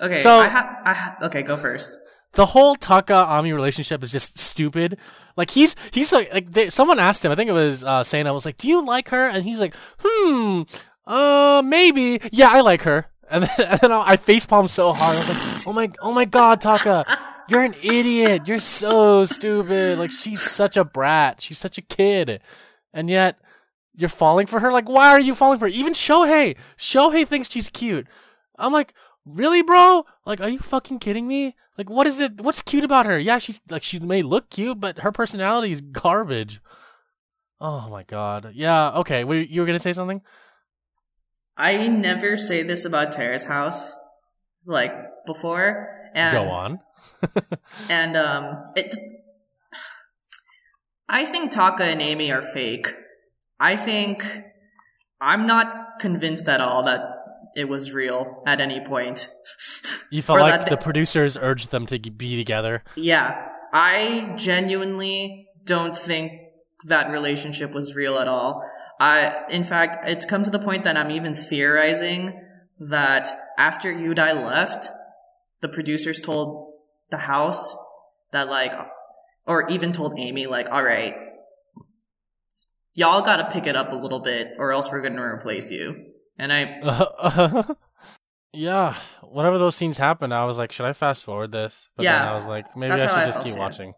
Okay. 0.00 0.18
So- 0.18 0.40
I 0.40 0.48
ha- 0.48 0.80
I 0.84 0.92
ha- 0.94 1.16
okay, 1.22 1.42
go 1.42 1.56
first. 1.56 1.96
the 2.32 2.46
whole 2.46 2.74
Taka 2.74 3.14
Ami 3.14 3.52
relationship 3.52 4.02
is 4.02 4.10
just 4.10 4.36
stupid. 4.38 4.98
Like 5.36 5.50
he's 5.50 5.76
he's 5.92 6.12
like 6.12 6.32
like 6.34 6.50
they, 6.50 6.70
someone 6.70 6.98
asked 6.98 7.24
him, 7.24 7.30
I 7.30 7.36
think 7.36 7.48
it 7.50 7.52
was 7.52 7.84
uh 7.84 8.02
Sana 8.02 8.32
was 8.32 8.44
like, 8.46 8.56
"Do 8.56 8.66
you 8.68 8.84
like 8.84 9.10
her?" 9.10 9.28
And 9.28 9.44
he's 9.44 9.60
like, 9.60 9.74
"Hmm, 10.02 10.62
uh, 11.06 11.62
maybe. 11.64 12.18
Yeah, 12.32 12.48
I 12.50 12.62
like 12.62 12.82
her." 12.82 13.06
And 13.30 13.44
then, 13.44 13.50
and 13.70 13.78
then 13.80 13.92
I 13.92 14.16
facepalmed 14.16 14.68
so 14.68 14.92
hard. 14.92 15.14
I 15.14 15.18
was 15.20 15.28
like, 15.28 15.66
"Oh 15.68 15.72
my, 15.72 15.88
oh 16.02 16.12
my 16.12 16.24
God, 16.24 16.60
Taka, 16.60 17.04
you're 17.52 17.62
an 17.62 17.74
idiot. 17.84 18.48
You're 18.48 18.58
so 18.58 19.24
stupid. 19.24 19.98
Like 19.98 20.10
she's 20.10 20.40
such 20.40 20.76
a 20.76 20.84
brat. 20.84 21.40
She's 21.40 21.58
such 21.58 21.78
a 21.78 21.82
kid, 21.82 22.40
and 22.92 23.08
yet." 23.08 23.38
You're 23.94 24.08
falling 24.08 24.46
for 24.46 24.58
her? 24.60 24.72
Like, 24.72 24.88
why 24.88 25.08
are 25.10 25.20
you 25.20 25.34
falling 25.34 25.58
for 25.58 25.66
her? 25.66 25.74
Even 25.74 25.92
Shohei! 25.92 26.56
Shohei 26.78 27.26
thinks 27.26 27.50
she's 27.50 27.68
cute. 27.68 28.06
I'm 28.58 28.72
like, 28.72 28.94
really, 29.26 29.62
bro? 29.62 30.04
Like, 30.24 30.40
are 30.40 30.48
you 30.48 30.60
fucking 30.60 30.98
kidding 30.98 31.28
me? 31.28 31.54
Like, 31.76 31.90
what 31.90 32.06
is 32.06 32.20
it? 32.20 32.40
What's 32.40 32.62
cute 32.62 32.84
about 32.84 33.06
her? 33.06 33.18
Yeah, 33.18 33.38
she's 33.38 33.60
like, 33.70 33.82
she 33.82 33.98
may 33.98 34.22
look 34.22 34.50
cute, 34.50 34.80
but 34.80 35.00
her 35.00 35.12
personality 35.12 35.72
is 35.72 35.80
garbage. 35.80 36.60
Oh 37.60 37.88
my 37.90 38.02
god. 38.02 38.50
Yeah. 38.54 38.90
Okay. 38.92 39.24
Were 39.24 39.36
you 39.36 39.60
were 39.60 39.66
gonna 39.66 39.78
say 39.78 39.92
something? 39.92 40.22
I 41.56 41.86
never 41.86 42.36
say 42.36 42.62
this 42.62 42.84
about 42.84 43.12
Terrace 43.12 43.44
House. 43.44 43.98
Like, 44.64 44.94
before. 45.26 46.01
And, 46.14 46.32
Go 46.32 46.48
on. 46.48 46.80
And 47.90 48.16
um, 48.16 48.72
it. 48.76 48.94
I 51.08 51.24
think 51.24 51.50
Taka 51.50 51.84
and 51.84 52.00
Amy 52.00 52.32
are 52.32 52.42
fake. 52.42 52.94
I 53.60 53.76
think 53.76 54.24
I'm 55.20 55.46
not 55.46 56.00
convinced 56.00 56.48
at 56.48 56.60
all 56.60 56.82
that 56.84 57.02
it 57.54 57.68
was 57.68 57.92
real 57.92 58.42
at 58.46 58.60
any 58.60 58.80
point. 58.80 59.28
You 60.10 60.22
felt 60.22 60.40
like 60.40 60.60
that 60.60 60.70
the 60.70 60.76
producers 60.76 61.38
urged 61.40 61.70
them 61.70 61.86
to 61.86 61.98
be 61.98 62.36
together. 62.36 62.82
Yeah, 62.96 63.48
I 63.72 64.34
genuinely 64.36 65.48
don't 65.64 65.96
think 65.96 66.32
that 66.86 67.10
relationship 67.10 67.72
was 67.72 67.94
real 67.94 68.18
at 68.18 68.28
all. 68.28 68.62
I, 69.00 69.44
in 69.48 69.64
fact, 69.64 70.08
it's 70.08 70.24
come 70.24 70.42
to 70.42 70.50
the 70.50 70.58
point 70.58 70.84
that 70.84 70.96
I'm 70.96 71.10
even 71.10 71.34
theorizing 71.34 72.40
that 72.78 73.28
after 73.58 73.92
Yudai 73.92 74.44
left, 74.44 74.90
the 75.62 75.68
producers 75.68 76.20
told 76.20 76.74
the 77.10 77.16
house 77.16 77.74
that 78.32 78.48
like, 78.50 78.72
or 79.46 79.68
even 79.70 79.92
told 79.92 80.18
Amy 80.18 80.46
like, 80.46 80.68
all 80.70 80.82
right, 80.84 81.14
y'all 82.94 83.22
gotta 83.22 83.50
pick 83.50 83.66
it 83.66 83.76
up 83.76 83.92
a 83.92 83.96
little 83.96 84.20
bit 84.20 84.48
or 84.58 84.72
else 84.72 84.90
we're 84.90 85.00
gonna 85.00 85.22
replace 85.22 85.70
you. 85.70 86.06
And 86.38 86.52
I, 86.52 86.80
yeah, 88.52 88.94
whenever 89.22 89.58
those 89.58 89.76
scenes 89.76 89.98
happened, 89.98 90.34
I 90.34 90.44
was 90.44 90.58
like, 90.58 90.72
should 90.72 90.86
I 90.86 90.92
fast 90.92 91.24
forward 91.24 91.52
this? 91.52 91.88
But 91.96 92.04
then 92.04 92.22
Yeah, 92.22 92.30
I 92.30 92.34
was 92.34 92.48
like, 92.48 92.76
maybe 92.76 92.94
I 93.00 93.06
should 93.06 93.18
I 93.18 93.24
just 93.24 93.42
keep 93.42 93.52
too. 93.54 93.58
watching. 93.58 93.94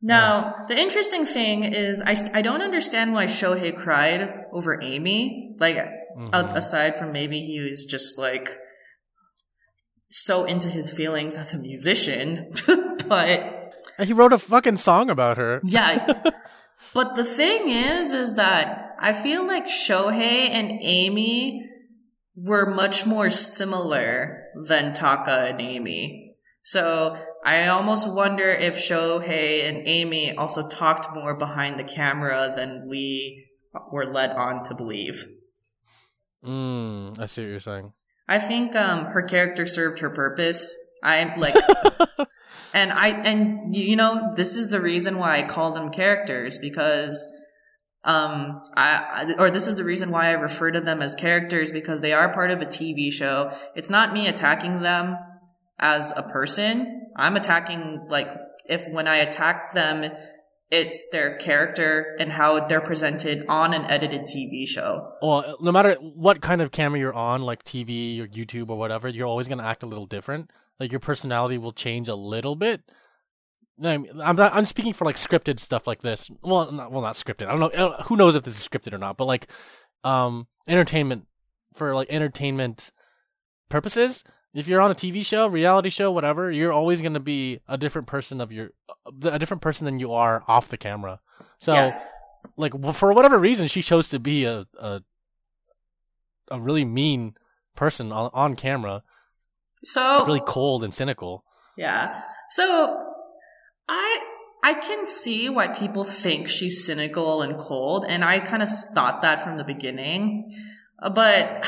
Now, 0.00 0.54
the 0.68 0.78
interesting 0.78 1.26
thing 1.26 1.64
is, 1.64 2.00
I, 2.02 2.14
I 2.32 2.40
don't 2.40 2.62
understand 2.62 3.14
why 3.14 3.26
Shohei 3.26 3.76
cried 3.76 4.44
over 4.52 4.80
Amy. 4.80 5.56
Like, 5.58 5.76
Mhm. 6.16 6.54
aside 6.56 6.96
from 6.96 7.12
maybe 7.12 7.40
he 7.40 7.60
was 7.60 7.84
just 7.84 8.18
like 8.18 8.56
so 10.10 10.44
into 10.44 10.68
his 10.68 10.92
feelings 10.92 11.36
as 11.36 11.54
a 11.54 11.58
musician, 11.58 12.48
but 13.06 13.72
And 13.98 14.06
he 14.06 14.12
wrote 14.12 14.32
a 14.32 14.38
fucking 14.38 14.76
song 14.76 15.10
about 15.10 15.36
her. 15.36 15.60
yeah. 15.64 16.20
but 16.94 17.14
the 17.16 17.24
thing 17.24 17.68
is, 17.68 18.12
is 18.12 18.34
that 18.36 18.96
I 19.00 19.12
feel 19.12 19.46
like 19.46 19.66
Shohei 19.66 20.50
and 20.50 20.78
Amy 20.82 21.64
were 22.34 22.66
much 22.66 23.04
more 23.06 23.30
similar 23.30 24.44
than 24.54 24.94
Taka 24.94 25.48
and 25.48 25.60
Amy. 25.60 26.36
So 26.62 27.16
I 27.44 27.66
almost 27.68 28.12
wonder 28.12 28.48
if 28.48 28.76
Shohei 28.76 29.68
and 29.68 29.86
Amy 29.88 30.36
also 30.36 30.68
talked 30.68 31.14
more 31.14 31.34
behind 31.34 31.78
the 31.78 31.84
camera 31.84 32.52
than 32.54 32.88
we 32.88 33.46
were 33.90 34.12
led 34.12 34.30
on 34.30 34.62
to 34.64 34.74
believe. 34.74 35.26
Mm, 36.44 37.18
I 37.18 37.26
see 37.26 37.42
what 37.42 37.50
you're 37.50 37.60
saying. 37.60 37.92
I 38.28 38.38
think 38.38 38.76
um 38.76 39.06
her 39.06 39.22
character 39.22 39.66
served 39.66 40.00
her 40.00 40.10
purpose. 40.10 40.74
I 41.02 41.34
like 41.36 41.54
and 42.74 42.92
I 42.92 43.08
and 43.08 43.74
you 43.74 43.96
know 43.96 44.32
this 44.36 44.56
is 44.56 44.68
the 44.68 44.80
reason 44.80 45.18
why 45.18 45.38
I 45.38 45.42
call 45.42 45.72
them 45.72 45.90
characters 45.90 46.58
because 46.58 47.26
um 48.04 48.60
I, 48.76 49.26
I 49.28 49.34
or 49.38 49.50
this 49.50 49.68
is 49.68 49.76
the 49.76 49.84
reason 49.84 50.10
why 50.10 50.28
I 50.28 50.32
refer 50.32 50.70
to 50.70 50.80
them 50.80 51.02
as 51.02 51.14
characters 51.14 51.72
because 51.72 52.00
they 52.00 52.12
are 52.12 52.32
part 52.32 52.50
of 52.50 52.60
a 52.60 52.66
TV 52.66 53.12
show. 53.12 53.52
It's 53.74 53.90
not 53.90 54.12
me 54.12 54.26
attacking 54.26 54.82
them 54.82 55.16
as 55.78 56.12
a 56.14 56.22
person. 56.22 57.06
I'm 57.16 57.36
attacking 57.36 58.06
like 58.08 58.28
if 58.66 58.86
when 58.90 59.08
I 59.08 59.16
attack 59.16 59.72
them 59.72 60.12
it's 60.70 61.08
their 61.10 61.36
character 61.36 62.16
and 62.20 62.30
how 62.30 62.66
they're 62.66 62.80
presented 62.80 63.44
on 63.48 63.72
an 63.72 63.84
edited 63.86 64.22
TV 64.22 64.66
show. 64.66 65.12
Well, 65.22 65.56
no 65.60 65.72
matter 65.72 65.94
what 65.94 66.40
kind 66.42 66.60
of 66.60 66.70
camera 66.70 66.98
you're 66.98 67.14
on, 67.14 67.42
like 67.42 67.64
TV 67.64 68.20
or 68.20 68.26
YouTube 68.26 68.68
or 68.68 68.76
whatever, 68.76 69.08
you're 69.08 69.26
always 69.26 69.48
gonna 69.48 69.62
act 69.62 69.82
a 69.82 69.86
little 69.86 70.06
different. 70.06 70.50
Like 70.78 70.92
your 70.92 71.00
personality 71.00 71.58
will 71.58 71.72
change 71.72 72.08
a 72.08 72.14
little 72.14 72.54
bit. 72.54 72.82
I'm 73.82 74.04
not. 74.36 74.54
I'm 74.54 74.66
speaking 74.66 74.92
for 74.92 75.04
like 75.04 75.16
scripted 75.16 75.60
stuff 75.60 75.86
like 75.86 76.00
this. 76.02 76.30
Well, 76.42 76.70
not, 76.72 76.90
well, 76.90 77.02
not 77.02 77.14
scripted. 77.14 77.46
I 77.46 77.56
don't 77.56 77.74
know. 77.74 77.92
Who 78.06 78.16
knows 78.16 78.34
if 78.34 78.42
this 78.42 78.58
is 78.58 78.68
scripted 78.68 78.92
or 78.92 78.98
not? 78.98 79.16
But 79.16 79.26
like, 79.26 79.50
um, 80.04 80.48
entertainment 80.66 81.26
for 81.74 81.94
like 81.94 82.08
entertainment 82.10 82.90
purposes. 83.68 84.24
If 84.54 84.66
you're 84.66 84.80
on 84.80 84.90
a 84.90 84.94
TV 84.94 85.24
show, 85.24 85.46
reality 85.46 85.90
show, 85.90 86.10
whatever, 86.10 86.50
you're 86.50 86.72
always 86.72 87.02
gonna 87.02 87.20
be 87.20 87.60
a 87.68 87.76
different 87.76 88.06
person 88.08 88.40
of 88.40 88.52
your, 88.52 88.70
a 89.24 89.38
different 89.38 89.62
person 89.62 89.84
than 89.84 90.00
you 90.00 90.12
are 90.12 90.42
off 90.48 90.68
the 90.68 90.76
camera. 90.78 91.20
So 91.58 91.74
Yeah. 91.74 92.00
like 92.56 92.72
for 92.94 93.12
whatever 93.12 93.38
reason 93.38 93.68
she 93.68 93.82
chose 93.82 94.08
to 94.10 94.18
be 94.18 94.44
a 94.44 94.64
a, 94.80 95.02
a 96.50 96.58
really 96.60 96.84
mean 96.84 97.34
person 97.74 98.10
on, 98.12 98.30
on 98.32 98.56
camera 98.56 99.02
So 99.84 100.24
really 100.24 100.42
cold 100.46 100.82
and 100.82 100.92
cynical 100.94 101.44
Yeah. 101.76 102.20
So 102.50 102.98
I 103.88 104.24
I 104.64 104.74
can 104.74 105.04
see 105.06 105.48
why 105.48 105.68
people 105.68 106.02
think 106.04 106.48
she's 106.48 106.84
cynical 106.84 107.42
and 107.42 107.56
cold, 107.58 108.04
and 108.08 108.24
I 108.24 108.40
kind 108.40 108.62
of 108.62 108.68
thought 108.94 109.22
that 109.22 109.44
from 109.44 109.56
the 109.56 109.62
beginning. 109.64 110.50
But 111.14 111.64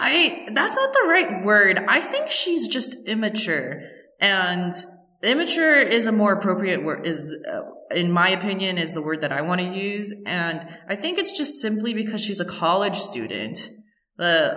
I 0.00 0.48
that's 0.54 0.76
not 0.76 0.92
the 0.92 1.06
right 1.08 1.44
word. 1.44 1.84
I 1.88 2.00
think 2.00 2.30
she's 2.30 2.68
just 2.68 2.96
immature, 3.06 3.82
and 4.20 4.72
immature 5.22 5.80
is 5.80 6.06
a 6.06 6.12
more 6.12 6.32
appropriate 6.32 6.84
word. 6.84 7.06
Is 7.06 7.36
uh, 7.50 7.60
in 7.94 8.12
my 8.12 8.28
opinion 8.28 8.78
is 8.78 8.94
the 8.94 9.02
word 9.02 9.22
that 9.22 9.32
I 9.32 9.42
want 9.42 9.60
to 9.60 9.66
use, 9.66 10.14
and 10.24 10.66
I 10.88 10.94
think 10.96 11.18
it's 11.18 11.32
just 11.32 11.60
simply 11.60 11.94
because 11.94 12.22
she's 12.22 12.40
a 12.40 12.44
college 12.44 12.98
student, 12.98 13.68
uh, 14.20 14.50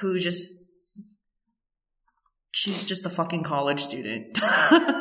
who 0.00 0.18
just 0.18 0.54
she's 2.50 2.86
just 2.86 3.06
a 3.06 3.10
fucking 3.10 3.44
college 3.44 3.80
student. 3.80 4.38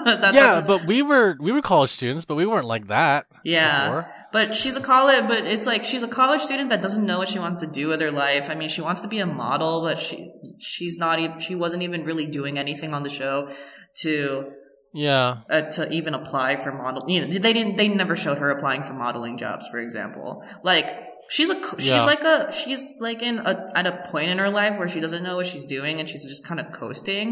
That- 0.08 0.34
yeah 0.34 0.62
but 0.62 0.88
we 0.88 1.02
were 1.02 1.36
we 1.38 1.52
were 1.52 1.62
college 1.62 1.90
students 1.90 2.24
but 2.24 2.36
we 2.36 2.46
weren't 2.46 2.66
like 2.66 2.88
that 2.88 3.26
yeah. 3.44 3.88
before. 3.88 4.12
But 4.38 4.56
she's 4.56 4.76
a 4.76 4.82
college, 4.82 5.24
but 5.28 5.42
it's 5.54 5.66
like 5.66 5.84
she's 5.84 6.04
a 6.04 6.08
college 6.22 6.42
student 6.42 6.70
that 6.70 6.82
doesn't 6.86 7.06
know 7.10 7.18
what 7.22 7.28
she 7.34 7.40
wants 7.46 7.58
to 7.64 7.68
do 7.80 7.88
with 7.92 8.00
her 8.06 8.12
life. 8.12 8.46
I 8.52 8.56
mean, 8.60 8.70
she 8.70 8.82
wants 8.82 9.02
to 9.02 9.08
be 9.08 9.20
a 9.20 9.26
model, 9.26 9.82
but 9.88 9.98
she 9.98 10.18
she's 10.60 10.96
not 11.06 11.16
even 11.24 11.40
she 11.40 11.56
wasn't 11.56 11.82
even 11.88 12.04
really 12.10 12.28
doing 12.28 12.56
anything 12.66 12.94
on 12.98 13.02
the 13.08 13.10
show 13.10 13.36
to 14.04 14.52
yeah 14.94 15.38
uh, 15.50 15.62
to 15.62 15.90
even 16.00 16.14
apply 16.14 16.50
for 16.58 16.72
model. 16.72 17.02
You 17.10 17.18
know, 17.26 17.40
they 17.46 17.54
didn't. 17.58 17.78
They 17.78 17.88
never 17.88 18.16
showed 18.16 18.38
her 18.38 18.50
applying 18.52 18.84
for 18.84 18.94
modeling 18.94 19.36
jobs, 19.40 19.66
for 19.72 19.80
example. 19.80 20.44
Like 20.64 20.86
she's 21.36 21.50
a 21.50 21.58
she's 21.80 21.88
Yeah. 21.90 22.04
like 22.14 22.24
a 22.24 22.52
she's 22.52 22.84
like 23.00 23.24
in 23.24 23.40
a 23.40 23.72
at 23.80 23.88
a 23.88 23.94
point 24.12 24.30
in 24.30 24.38
her 24.38 24.52
life 24.52 24.78
where 24.78 24.88
she 24.88 25.00
doesn't 25.00 25.24
know 25.24 25.38
what 25.38 25.48
she's 25.48 25.66
doing 25.66 26.00
and 26.00 26.08
she's 26.08 26.24
just 26.34 26.46
kind 26.46 26.60
of 26.60 26.68
coasting, 26.80 27.28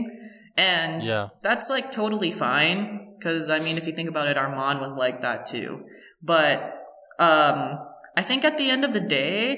and 0.58 1.04
yeah 1.04 1.28
that's 1.44 1.70
like 1.70 1.92
totally 1.92 2.32
fine 2.32 3.16
because 3.20 3.50
I 3.50 3.60
mean, 3.60 3.78
if 3.78 3.86
you 3.86 3.94
think 3.94 4.10
about 4.10 4.28
it, 4.28 4.38
Armand 4.38 4.82
was 4.82 4.96
like 4.96 5.22
that 5.22 5.46
too. 5.46 5.84
But 6.34 6.72
um, 7.20 7.80
I 8.18 8.22
think 8.24 8.44
at 8.46 8.58
the 8.58 8.70
end 8.70 8.86
of 8.86 8.94
the 8.94 9.00
day, 9.00 9.58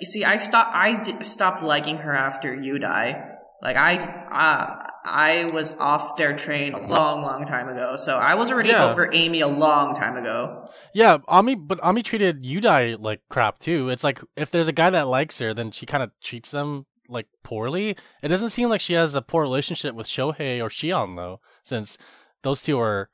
you 0.00 0.06
see, 0.06 0.24
I 0.24 0.36
stopped. 0.36 0.74
I 0.74 1.02
d- 1.02 1.22
stopped 1.22 1.62
liking 1.62 1.98
her 1.98 2.12
after 2.12 2.54
Yudai. 2.56 3.32
Like 3.62 3.76
I, 3.78 3.96
uh, 4.30 4.88
I 5.06 5.48
was 5.52 5.74
off 5.78 6.16
their 6.18 6.36
train 6.36 6.74
a 6.74 6.86
long, 6.86 7.22
long 7.22 7.46
time 7.46 7.68
ago. 7.68 7.96
So 7.96 8.16
I 8.18 8.34
was 8.34 8.50
already 8.52 8.68
Yeah. 8.68 8.84
over 8.90 9.10
Amy 9.12 9.40
a 9.40 9.48
long 9.48 9.94
time 9.94 10.16
ago. 10.16 10.68
yeah 10.92 11.18
ami 11.26 11.54
but 11.54 11.80
ami 11.82 12.02
treated 12.02 12.42
yudai 12.42 12.96
like 13.00 13.22
crap 13.30 13.58
too 13.58 13.88
it's 13.88 14.04
like 14.04 14.20
if 14.36 14.50
there's 14.50 14.68
a 14.68 14.72
guy 14.72 14.90
that 14.90 15.06
likes 15.08 15.38
her 15.38 15.54
then 15.54 15.70
she 15.70 15.86
kind 15.86 16.02
of 16.02 16.10
treats 16.20 16.50
them 16.50 16.84
like 17.08 17.26
poorly 17.44 17.96
it 18.22 18.28
doesn't 18.28 18.50
seem 18.50 18.68
like 18.68 18.80
she 18.80 18.92
has 18.92 19.14
a 19.14 19.22
poor 19.22 19.42
relationship 19.42 19.94
with 19.94 20.06
shohei 20.06 20.60
or 20.60 20.68
shion 20.68 21.16
though 21.16 21.40
since 21.62 21.96
those 22.42 22.60
two 22.62 22.78
are 22.78 23.08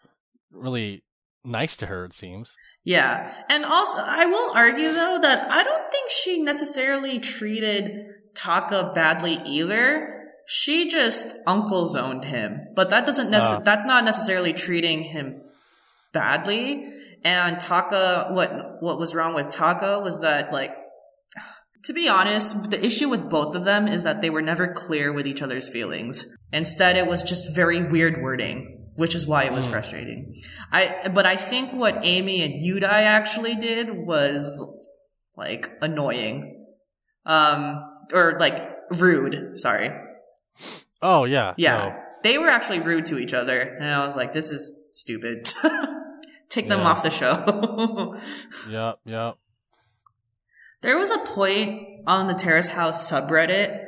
really 0.50 1.04
nice 1.44 1.76
to 1.76 1.86
her 1.86 2.04
it 2.04 2.14
seems 2.14 2.56
Yeah. 2.84 3.32
And 3.48 3.64
also, 3.64 3.98
I 3.98 4.26
will 4.26 4.52
argue 4.54 4.90
though 4.92 5.18
that 5.22 5.50
I 5.50 5.62
don't 5.62 5.90
think 5.92 6.10
she 6.10 6.42
necessarily 6.42 7.18
treated 7.20 8.06
Taka 8.34 8.92
badly 8.94 9.38
either. 9.46 10.08
She 10.48 10.88
just 10.88 11.28
uncle 11.46 11.86
zoned 11.86 12.24
him, 12.24 12.60
but 12.74 12.90
that 12.90 13.06
doesn't 13.06 13.30
necess- 13.30 13.58
Ah. 13.58 13.62
that's 13.64 13.84
not 13.84 14.04
necessarily 14.04 14.52
treating 14.52 15.04
him 15.04 15.42
badly. 16.12 16.92
And 17.24 17.60
Taka, 17.60 18.28
what, 18.32 18.82
what 18.82 18.98
was 18.98 19.14
wrong 19.14 19.34
with 19.34 19.48
Taka 19.48 20.00
was 20.00 20.20
that 20.20 20.52
like, 20.52 20.72
to 21.84 21.92
be 21.92 22.08
honest, 22.08 22.70
the 22.70 22.84
issue 22.84 23.08
with 23.08 23.28
both 23.30 23.54
of 23.54 23.64
them 23.64 23.86
is 23.88 24.02
that 24.02 24.20
they 24.22 24.30
were 24.30 24.42
never 24.42 24.72
clear 24.72 25.12
with 25.12 25.26
each 25.26 25.42
other's 25.42 25.68
feelings. 25.68 26.24
Instead, 26.52 26.96
it 26.96 27.06
was 27.06 27.22
just 27.22 27.54
very 27.54 27.82
weird 27.82 28.20
wording, 28.22 28.81
which 28.96 29.14
is 29.14 29.26
why 29.26 29.44
it 29.44 29.52
was 29.52 29.66
Mm. 29.66 29.70
frustrating. 29.70 30.34
I, 30.70 31.08
but 31.14 31.26
I 31.26 31.36
think 31.36 31.72
what 31.72 31.98
Amy 32.02 32.42
and 32.42 32.54
Yudai 32.62 33.02
actually 33.04 33.54
did 33.56 33.90
was 33.96 34.62
like 35.36 35.70
annoying. 35.80 36.66
Um, 37.24 37.88
or 38.12 38.36
like 38.40 38.60
rude, 38.90 39.56
sorry. 39.56 39.90
oh 41.00 41.24
yeah 41.24 41.54
Yeah. 41.56 41.76
no. 41.78 41.98
They 42.22 42.38
were 42.38 42.48
actually 42.48 42.78
rude 42.80 43.06
to 43.06 43.18
each 43.18 43.32
other, 43.34 43.60
and 43.60 43.88
I 43.90 44.04
was 44.06 44.14
like, 44.16 44.32
this 44.32 44.50
is 44.52 44.76
stupid. 44.92 45.52
Take 46.48 46.68
them 46.68 46.80
Yeah. 46.80 46.86
off 46.86 47.02
the 47.02 47.10
show. 47.10 48.16
Yep, 48.70 48.96
yep. 49.04 49.34
There 50.82 50.98
was 50.98 51.10
a 51.10 51.18
point 51.20 51.82
on 52.06 52.26
the 52.26 52.34
Terrace 52.34 52.68
House 52.68 53.10
subreddit 53.10 53.78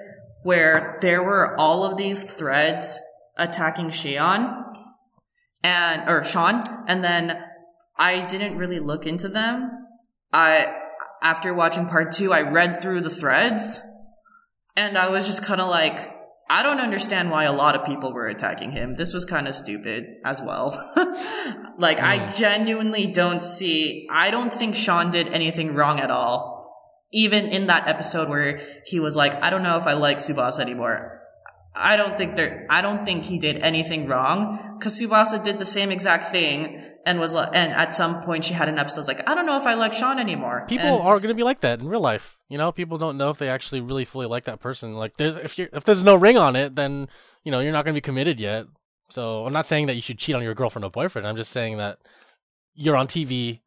where 0.45 0.99
there 1.01 1.23
were 1.23 1.59
all 1.59 1.85
of 1.85 1.97
these 1.97 2.23
threads 2.25 2.99
attacking 3.37 3.87
Shion 3.91 4.64
and 5.65 6.09
or 6.09 6.23
Sean, 6.23 6.63
and 6.87 7.03
then 7.03 7.37
I 7.97 8.25
didn't 8.27 8.57
really 8.57 8.79
look 8.79 9.07
into 9.07 9.29
them. 9.29 9.71
I 10.33 10.73
after 11.23 11.55
watching 11.55 11.89
part 11.89 12.13
two, 12.13 12.33
I 12.33 12.43
read 12.43 12.83
through 12.83 13.01
the 13.01 13.11
threads, 13.11 13.81
and 14.77 14.97
I 14.99 15.09
was 15.09 15.27
just 15.27 15.45
kind 15.45 15.61
of 15.61 15.69
like, 15.69 16.15
I 16.51 16.63
don't 16.63 16.81
understand 16.81 17.31
why 17.31 17.45
a 17.45 17.53
lot 17.53 17.75
of 17.75 17.87
people 17.87 18.13
were 18.13 18.29
attacking 18.29 18.73
him. 18.73 18.97
This 18.97 19.15
was 19.15 19.25
kind 19.25 19.49
of 19.49 19.55
stupid 19.55 20.05
as 20.25 20.43
well. 20.43 20.73
like, 21.79 21.99
I 21.99 22.19
mm. 22.19 22.37
genuinely 22.37 23.07
don't 23.07 23.41
see, 23.41 24.07
I 24.11 24.31
don't 24.31 24.53
think 24.53 24.77
Sean 24.77 25.11
did 25.11 25.29
anything 25.29 25.75
wrong 25.75 25.99
at 25.99 26.11
all. 26.11 26.53
Even 27.13 27.47
in 27.47 27.69
that 27.69 27.89
episode 27.89 28.29
where 28.29 28.61
he 28.85 29.01
was 29.01 29.17
like, 29.17 29.43
I 29.43 29.49
don't 29.49 29.63
know 29.63 29.79
if 29.79 29.87
I 29.87 29.95
like 29.95 30.19
Tsubasa 30.19 30.61
anymore. 30.61 31.24
I 31.75 31.97
don't 31.97 32.17
think 32.17 32.37
there, 32.37 32.67
I 32.71 32.83
don't 32.83 33.05
think 33.05 33.25
he 33.25 33.39
did 33.39 33.57
anything 33.59 34.07
wrong 34.07 34.77
because 34.79 35.01
Tsubasa 35.01 35.43
did 35.43 35.59
the 35.59 35.65
same 35.65 35.91
exact 35.91 36.31
thing 36.31 36.83
and 37.07 37.19
was 37.21 37.35
like, 37.35 37.51
and 37.53 37.73
at 37.73 37.93
some 37.95 38.23
point 38.23 38.45
she 38.45 38.55
had 38.55 38.69
an 38.69 38.79
episode 38.79 39.07
like, 39.09 39.29
I 39.29 39.35
don't 39.35 39.45
know 39.45 39.59
if 39.59 39.67
I 39.67 39.75
like 39.75 39.93
Sean 39.93 40.19
anymore. 40.19 40.65
People 40.69 40.87
And- 40.87 41.03
are 41.03 41.19
going 41.19 41.29
to 41.31 41.35
be 41.35 41.43
like 41.43 41.61
that 41.61 41.81
in 41.81 41.89
real 41.89 42.01
life. 42.01 42.37
You 42.49 42.59
know, 42.59 42.71
people 42.73 42.97
don't 42.97 43.19
know 43.19 43.31
if 43.31 43.39
they 43.39 43.49
actually 43.49 43.81
really 43.81 44.05
fully 44.05 44.27
like 44.27 44.45
that 44.45 44.61
person. 44.61 44.95
Like, 44.95 45.17
there's 45.17 45.37
if 45.37 45.59
you 45.59 45.69
if 45.73 45.85
there's 45.85 46.05
no 46.05 46.15
ring 46.15 46.37
on 46.39 46.55
it, 46.57 46.77
then 46.77 47.09
you 47.43 47.51
know 47.53 47.61
you're 47.61 47.73
not 47.73 47.85
going 47.85 47.95
to 47.95 48.01
be 48.01 48.05
committed 48.05 48.39
yet. 48.41 48.67
So 49.11 49.45
I'm 49.47 49.53
not 49.53 49.67
saying 49.67 49.87
that 49.89 49.97
you 49.97 50.03
should 50.03 50.19
cheat 50.19 50.35
on 50.35 50.43
your 50.43 50.55
girlfriend 50.55 50.85
or 50.85 50.91
boyfriend. 50.91 51.27
I'm 51.27 51.37
just 51.37 51.51
saying 51.51 51.77
that 51.79 51.99
you're 52.75 52.97
on 52.97 53.07
TV, 53.07 53.61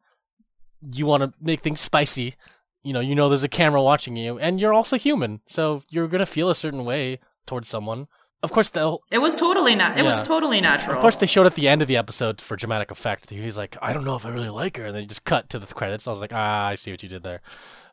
you 0.92 1.06
want 1.06 1.22
to 1.22 1.32
make 1.40 1.60
things 1.60 1.80
spicy. 1.80 2.34
You 2.82 2.92
know, 2.92 3.00
you 3.00 3.14
know 3.14 3.28
there's 3.28 3.44
a 3.44 3.48
camera 3.48 3.82
watching 3.82 4.16
you, 4.16 4.38
and 4.38 4.58
you're 4.60 4.72
also 4.72 4.96
human, 4.96 5.40
so 5.46 5.82
you're 5.90 6.08
going 6.08 6.20
to 6.20 6.26
feel 6.26 6.48
a 6.48 6.54
certain 6.54 6.84
way 6.84 7.18
towards 7.48 7.68
someone. 7.68 8.06
Of 8.40 8.52
course, 8.52 8.70
they'll 8.70 9.00
It 9.10 9.18
was 9.18 9.34
totally 9.34 9.74
not. 9.74 9.98
It 9.98 10.04
was 10.04 10.22
totally 10.22 10.60
natural. 10.60 10.94
Of 10.94 11.00
course, 11.00 11.16
they 11.16 11.26
showed 11.26 11.46
at 11.46 11.54
the 11.56 11.66
end 11.68 11.82
of 11.82 11.88
the 11.88 11.96
episode 11.96 12.40
for 12.40 12.54
dramatic 12.56 12.92
effect. 12.92 13.30
He's 13.30 13.56
like, 13.58 13.76
I 13.82 13.92
don't 13.92 14.04
know 14.04 14.14
if 14.14 14.24
I 14.24 14.28
really 14.28 14.48
like 14.48 14.76
her, 14.76 14.86
and 14.86 14.94
then 14.94 15.02
you 15.02 15.08
just 15.08 15.24
cut 15.24 15.48
to 15.50 15.58
the 15.58 15.66
credits. 15.74 16.06
I 16.06 16.12
was 16.12 16.20
like, 16.20 16.32
ah, 16.32 16.68
I 16.68 16.76
see 16.76 16.92
what 16.92 17.02
you 17.02 17.08
did 17.08 17.24
there. 17.24 17.40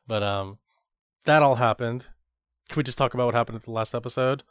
But 0.08 0.22
um, 0.22 0.60
that 1.26 1.42
all 1.42 1.56
happened. 1.56 2.08
Can 2.70 2.78
we 2.78 2.84
just 2.84 2.98
talk 3.00 3.16
about 3.16 3.26
what 3.26 3.34
happened 3.34 3.56
at 3.56 3.64
the 3.64 3.72
last 3.72 3.96
episode? 3.96 4.44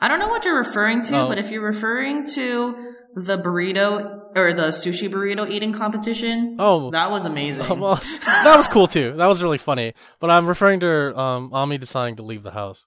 I 0.00 0.08
don't 0.08 0.18
know 0.18 0.28
what 0.28 0.44
you're 0.44 0.56
referring 0.58 1.02
to, 1.02 1.16
Oh. 1.20 1.28
but 1.28 1.38
if 1.38 1.50
you're 1.50 1.62
referring 1.62 2.26
to 2.28 2.94
the 3.14 3.38
burrito 3.38 4.20
or 4.34 4.52
the 4.54 4.68
sushi 4.68 5.08
burrito 5.08 5.48
eating 5.50 5.72
competition, 5.72 6.56
Oh, 6.58 6.90
that 6.90 7.10
was 7.10 7.24
amazing. 7.26 7.78
well, 7.78 7.94
that 8.24 8.56
was 8.56 8.66
cool 8.66 8.86
too. 8.86 9.12
That 9.12 9.26
was 9.26 9.42
really 9.42 9.58
funny. 9.58 9.92
But 10.18 10.30
I'm 10.30 10.46
referring 10.46 10.80
to 10.80 11.16
um, 11.18 11.50
Ami 11.52 11.76
deciding 11.78 12.16
to 12.16 12.22
leave 12.22 12.42
the 12.42 12.50
house. 12.52 12.86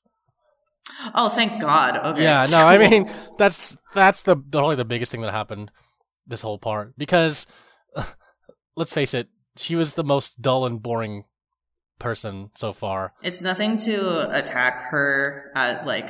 Oh, 1.13 1.29
thank 1.29 1.61
God. 1.61 1.97
Okay. 1.97 2.23
Yeah, 2.23 2.47
no, 2.49 2.65
I 2.65 2.77
mean 2.77 3.07
that's 3.37 3.77
that's 3.93 4.23
the 4.23 4.35
the 4.49 4.59
only 4.61 4.75
the 4.75 4.85
biggest 4.85 5.11
thing 5.11 5.21
that 5.21 5.31
happened 5.31 5.71
this 6.25 6.41
whole 6.41 6.57
part 6.57 6.93
because 6.97 7.47
let's 8.75 8.93
face 8.93 9.13
it, 9.13 9.29
she 9.55 9.75
was 9.75 9.93
the 9.93 10.03
most 10.03 10.41
dull 10.41 10.65
and 10.65 10.81
boring 10.81 11.23
person 11.99 12.51
so 12.55 12.71
far. 12.71 13.13
it's 13.23 13.41
nothing 13.41 13.77
to 13.79 14.29
attack 14.29 14.91
her 14.91 15.51
at 15.55 15.85
like 15.85 16.09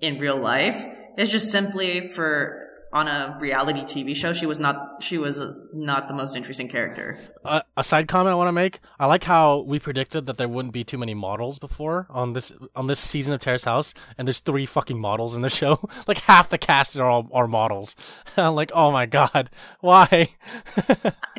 in 0.00 0.18
real 0.18 0.36
life. 0.38 0.84
It's 1.16 1.30
just 1.30 1.50
simply 1.50 2.08
for 2.08 2.65
on 2.96 3.08
a 3.08 3.36
reality 3.38 3.80
TV 3.80 4.16
show, 4.16 4.32
she 4.32 4.46
was 4.46 4.58
not 4.58 5.04
she 5.04 5.18
was 5.18 5.38
not 5.74 6.08
the 6.08 6.14
most 6.14 6.34
interesting 6.34 6.66
character. 6.66 7.18
Uh, 7.44 7.60
a 7.76 7.84
side 7.84 8.08
comment 8.08 8.32
I 8.32 8.36
want 8.36 8.48
to 8.48 8.52
make. 8.52 8.78
I 8.98 9.04
like 9.04 9.24
how 9.24 9.60
we 9.60 9.78
predicted 9.78 10.24
that 10.24 10.38
there 10.38 10.48
wouldn't 10.48 10.72
be 10.72 10.82
too 10.82 10.96
many 10.96 11.12
models 11.12 11.58
before 11.58 12.06
on 12.08 12.32
this 12.32 12.54
on 12.74 12.86
this 12.86 12.98
season 12.98 13.34
of 13.34 13.40
Terrace 13.40 13.64
House, 13.64 13.92
and 14.16 14.26
there's 14.26 14.40
three 14.40 14.64
fucking 14.64 14.98
models 14.98 15.36
in 15.36 15.42
the 15.42 15.50
show. 15.50 15.78
like 16.08 16.18
half 16.20 16.48
the 16.48 16.56
cast 16.56 16.98
are 16.98 17.04
all 17.08 17.28
are 17.34 17.46
models. 17.46 17.96
I'm 18.38 18.54
like, 18.54 18.72
oh 18.74 18.90
my 18.90 19.04
god, 19.04 19.50
why? 19.80 20.28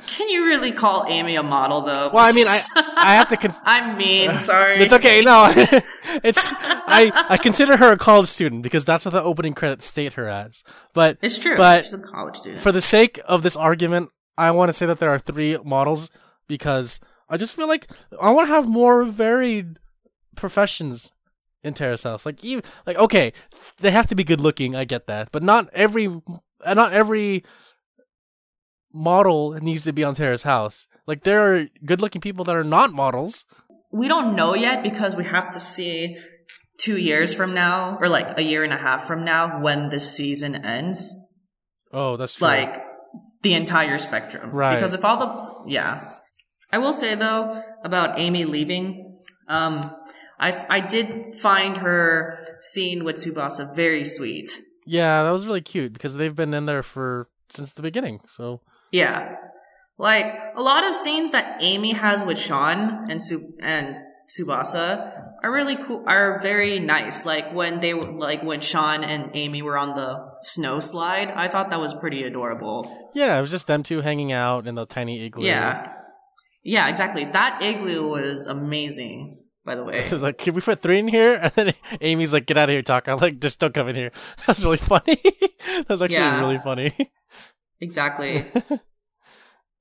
Can 0.05 0.29
you 0.29 0.45
really 0.45 0.71
call 0.71 1.05
Amy 1.07 1.35
a 1.35 1.43
model 1.43 1.81
though? 1.81 2.11
well, 2.13 2.23
I 2.23 2.33
mean, 2.33 2.45
I 2.47 2.59
I 2.75 3.15
have 3.15 3.29
to. 3.29 3.37
Cons- 3.37 3.63
I'm 3.65 3.97
mean. 3.97 4.29
Sorry. 4.39 4.77
it's 4.77 4.93
okay. 4.93 5.21
No, 5.21 5.51
it's 6.23 6.47
I 6.51 7.11
I 7.29 7.37
consider 7.37 7.77
her 7.77 7.93
a 7.93 7.97
college 7.97 8.27
student 8.27 8.61
because 8.61 8.85
that's 8.85 9.05
what 9.05 9.11
the 9.11 9.23
opening 9.23 9.53
credits 9.53 9.85
state 9.85 10.13
her 10.13 10.27
as. 10.27 10.63
But 10.93 11.17
It's 11.23 11.39
true. 11.39 11.46
But 11.55 11.85
She's 11.85 11.93
a 11.93 11.99
college 11.99 12.35
student. 12.37 12.61
for 12.61 12.71
the 12.71 12.81
sake 12.81 13.19
of 13.27 13.43
this 13.43 13.55
argument, 13.55 14.09
I 14.37 14.51
want 14.51 14.69
to 14.69 14.73
say 14.73 14.85
that 14.85 14.99
there 14.99 15.09
are 15.09 15.19
three 15.19 15.57
models 15.63 16.09
because 16.47 16.99
I 17.29 17.37
just 17.37 17.55
feel 17.55 17.67
like 17.67 17.87
I 18.21 18.31
want 18.31 18.47
to 18.49 18.53
have 18.53 18.67
more 18.67 19.03
varied 19.05 19.77
professions 20.35 21.11
in 21.63 21.73
Terrace 21.73 22.03
House. 22.03 22.25
Like 22.25 22.43
even 22.43 22.63
like 22.85 22.97
okay, 22.97 23.33
they 23.79 23.91
have 23.91 24.07
to 24.07 24.15
be 24.15 24.23
good 24.23 24.41
looking. 24.41 24.75
I 24.75 24.83
get 24.85 25.07
that, 25.07 25.29
but 25.31 25.43
not 25.43 25.69
every 25.73 26.07
not 26.65 26.93
every 26.93 27.43
model 28.93 29.53
needs 29.53 29.83
to 29.83 29.93
be 29.93 30.03
on 30.03 30.15
Terrace 30.15 30.43
House. 30.43 30.87
Like 31.05 31.21
there 31.21 31.41
are 31.41 31.65
good 31.85 32.01
looking 32.01 32.21
people 32.21 32.45
that 32.45 32.55
are 32.55 32.63
not 32.63 32.93
models. 32.93 33.45
we 33.91 34.07
don't 34.07 34.35
know 34.35 34.53
yet 34.53 34.83
because 34.83 35.15
we 35.15 35.23
have 35.25 35.49
to 35.51 35.59
see 35.59 36.17
two 36.79 36.97
years 36.97 37.33
from 37.33 37.53
now 37.53 37.97
or 38.01 38.07
like 38.09 38.37
a 38.37 38.43
year 38.43 38.63
and 38.63 38.73
a 38.73 38.77
half 38.77 39.05
from 39.07 39.23
now 39.23 39.59
when 39.61 39.89
this 39.89 40.15
season 40.15 40.53
ends 40.63 41.15
Oh, 41.93 42.17
that's 42.17 42.35
true. 42.35 42.47
like 42.47 42.83
the 43.43 43.53
entire 43.53 43.97
spectrum 43.97 44.51
Right. 44.51 44.75
because 44.75 44.93
if 44.93 45.03
all 45.05 45.17
the 45.17 45.69
yeah 45.71 46.13
i 46.71 46.77
will 46.77 46.93
say 46.93 47.15
though 47.15 47.61
about 47.83 48.19
amy 48.19 48.43
leaving 48.45 49.17
um 49.47 49.89
i 50.39 50.65
i 50.69 50.79
did 50.79 51.35
find 51.35 51.77
her 51.77 52.37
scene 52.61 53.03
with 53.03 53.15
tsubasa 53.17 53.73
very 53.75 54.03
sweet 54.03 54.49
yeah, 54.89 55.23
that 55.23 55.31
was 55.31 55.45
really 55.45 55.59
cute 55.59 55.91
because 55.91 56.15
they've 56.15 56.33
been 56.35 56.53
in 56.53 56.65
there 56.65 56.81
for 56.81 57.27
since 57.49 57.73
the 57.73 57.81
beginning. 57.81 58.21
So 58.27 58.61
yeah 58.91 59.35
like 59.97 60.39
a 60.55 60.61
lot 60.61 60.83
of 60.87 60.95
scenes 60.95 61.31
that 61.31 61.57
amy 61.61 61.91
has 61.91 62.23
with 62.23 62.37
sean 62.39 63.03
and 63.09 63.21
Su- 63.21 63.53
and 63.59 63.97
tsubasa 64.27 65.13
are 65.43 65.51
really 65.51 65.75
cool 65.75 66.03
are 66.07 66.39
very 66.41 66.79
nice 66.79 67.25
like 67.25 67.53
when 67.53 67.79
they 67.79 67.93
were 67.93 68.11
like 68.11 68.43
when 68.43 68.59
sean 68.59 69.03
and 69.03 69.31
amy 69.35 69.61
were 69.61 69.77
on 69.77 69.95
the 69.95 70.19
snow 70.41 70.79
slide 70.79 71.29
i 71.29 71.47
thought 71.47 71.69
that 71.69 71.79
was 71.79 71.93
pretty 71.93 72.23
adorable 72.23 72.83
yeah, 73.15 73.37
it 73.37 73.41
was 73.41 73.49
just 73.51 73.67
them 73.67 73.81
two 73.83 74.01
hanging 74.01 74.31
out 74.31 74.67
in 74.67 74.75
the 74.75 74.85
tiny 74.85 75.25
igloo. 75.25 75.45
Yeah. 75.45 75.91
Yeah, 76.63 76.87
exactly. 76.89 77.23
That 77.25 77.61
igloo 77.63 78.09
was 78.09 78.45
amazing, 78.45 79.39
by 79.65 79.73
the 79.75 79.83
way. 79.83 80.03
Like, 80.11 80.37
can 80.37 80.53
we 80.53 80.61
put 80.61 80.79
three 80.79 80.99
in 80.99 81.07
here? 81.07 81.39
And 81.41 81.51
then 81.53 81.73
Amy's 82.01 82.33
like, 82.33 82.45
get 82.45 82.57
out 82.57 82.69
of 82.69 82.73
here, 82.73 82.83
Taka. 82.83 83.15
Like, 83.15 83.39
just 83.39 83.59
don't 83.59 83.73
come 83.73 83.87
in 83.87 83.95
here. 83.95 84.11
That's 84.45 84.63
really 84.63 84.77
funny. 84.77 85.15
that 85.23 85.85
was 85.89 86.01
actually 86.01 86.17
Yeah. 86.19 86.39
really 86.41 86.57
funny. 86.59 86.91
exactly. 87.79 88.43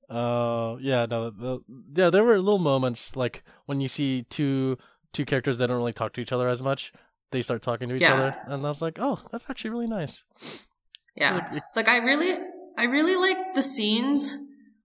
Uh, 0.09 0.77
yeah, 0.79 1.05
no, 1.09 1.29
the, 1.29 1.59
yeah, 1.95 2.09
there 2.09 2.23
were 2.23 2.37
little 2.37 2.59
moments 2.59 3.15
like 3.15 3.43
when 3.65 3.81
you 3.81 3.87
see 3.87 4.23
two 4.29 4.77
two 5.13 5.25
characters 5.25 5.57
that 5.57 5.67
don't 5.67 5.77
really 5.77 5.93
talk 5.93 6.13
to 6.13 6.21
each 6.21 6.31
other 6.31 6.47
as 6.47 6.63
much. 6.63 6.93
They 7.31 7.41
start 7.41 7.61
talking 7.61 7.89
to 7.89 7.95
each 7.95 8.01
Yeah. 8.03 8.13
other, 8.13 8.37
and 8.47 8.65
I 8.65 8.69
was 8.69 8.81
like, 8.81 8.97
oh, 9.01 9.19
that's 9.31 9.49
actually 9.49 9.71
really 9.71 9.87
nice. 9.87 10.23
Yeah. 11.17 11.35
like, 11.35 11.53
it- 11.57 11.63
like 11.75 11.87
I 11.89 11.97
really 11.97 12.37
I 12.77 12.83
really 12.83 13.15
like 13.17 13.53
the 13.53 13.61
scenes 13.63 14.33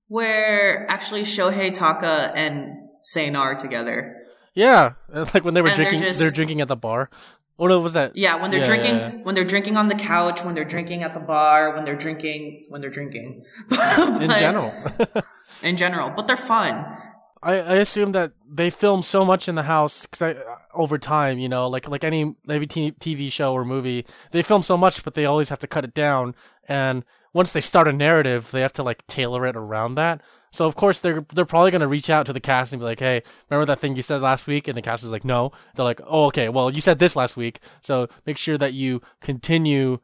where 0.09 0.91
actually 0.91 1.23
Shohei 1.23 1.73
Taka 1.73 2.33
and 2.35 2.73
Seina 3.15 3.39
are 3.39 3.55
together. 3.55 4.17
Yeah, 4.55 4.95
like 5.35 5.45
when 5.45 5.55
they 5.55 5.63
were 5.63 5.69
And 5.69 5.79
they're 5.79 5.89
drinking, 5.89 6.09
just- 6.09 6.21
they're 6.21 6.31
drinking 6.31 6.61
at 6.61 6.69
the 6.69 6.77
bar. 6.77 7.11
Or 7.59 7.69
no, 7.69 7.79
was 7.79 7.93
that? 7.93 8.17
Yeah, 8.17 8.37
when 8.41 8.51
they're 8.51 8.61
Yeah, 8.61 8.67
drinking 8.67 8.95
yeah, 8.97 9.11
when 9.23 9.35
they're 9.35 9.45
drinking 9.45 9.77
on 9.77 9.89
the 9.89 9.95
couch, 9.95 10.43
when 10.45 10.55
they're 10.55 10.65
drinking 10.65 11.03
at 11.03 11.15
the 11.15 11.21
bar, 11.21 11.75
when 11.75 11.85
they're 11.85 11.97
drinking 11.97 12.65
when 12.71 12.81
they're 12.81 12.91
drinking. 12.91 13.45
in 14.21 14.31
general. 14.37 14.73
In 15.63 15.77
general. 15.77 16.11
But 16.17 16.27
they're 16.27 16.37
fun. 16.37 16.97
I, 17.43 17.55
I 17.55 17.75
assume 17.77 18.13
that 18.13 18.33
they 18.51 18.71
film 18.71 19.03
so 19.03 19.25
much 19.25 19.49
in 19.49 19.57
the 19.57 19.65
house 19.65 20.07
because 20.07 20.23
I 20.23 20.35
over 20.75 20.99
time, 20.99 21.39
you 21.39 21.49
know, 21.49 21.69
like 21.69 21.89
like 21.89 22.05
any 22.05 22.35
maybe 22.47 22.67
TV 22.67 23.33
show 23.33 23.53
or 23.53 23.65
movie, 23.65 24.07
they 24.31 24.43
film 24.43 24.63
so 24.63 24.77
much, 24.77 25.03
but 25.05 25.15
they 25.15 25.25
always 25.25 25.49
have 25.49 25.59
to 25.61 25.67
cut 25.67 25.85
it 25.85 25.95
down. 25.95 26.35
And 26.69 27.05
once 27.35 27.53
they 27.53 27.61
start 27.61 27.89
a 27.89 27.93
narrative, 27.93 28.51
they 28.51 28.61
have 28.61 28.73
to 28.75 28.83
like 28.83 29.07
tailor 29.07 29.47
it 29.47 29.57
around 29.57 29.97
that. 29.97 30.23
So 30.53 30.67
of 30.67 30.77
course 30.77 31.01
they're 31.01 31.25
they're 31.35 31.45
probably 31.45 31.71
gonna 31.71 31.89
reach 31.89 32.11
out 32.11 32.27
to 32.27 32.33
the 32.33 32.41
cast 32.41 32.73
and 32.73 32.81
be 32.81 32.87
like, 32.87 33.01
"Hey, 33.01 33.23
remember 33.51 33.67
that 33.67 33.79
thing 33.79 33.97
you 33.97 34.03
said 34.03 34.23
last 34.23 34.47
week?" 34.47 34.69
And 34.69 34.77
the 34.77 34.83
cast 34.83 35.03
is 35.03 35.13
like, 35.13 35.25
"No." 35.25 35.51
They're 35.75 35.85
like, 35.85 36.01
"Oh, 36.07 36.27
okay. 36.27 36.49
Well, 36.49 36.71
you 36.71 36.81
said 36.81 36.99
this 36.99 37.17
last 37.17 37.37
week, 37.37 37.59
so 37.81 38.09
make 38.27 38.39
sure 38.39 38.59
that 38.59 38.73
you 38.73 39.03
continue." 39.21 39.99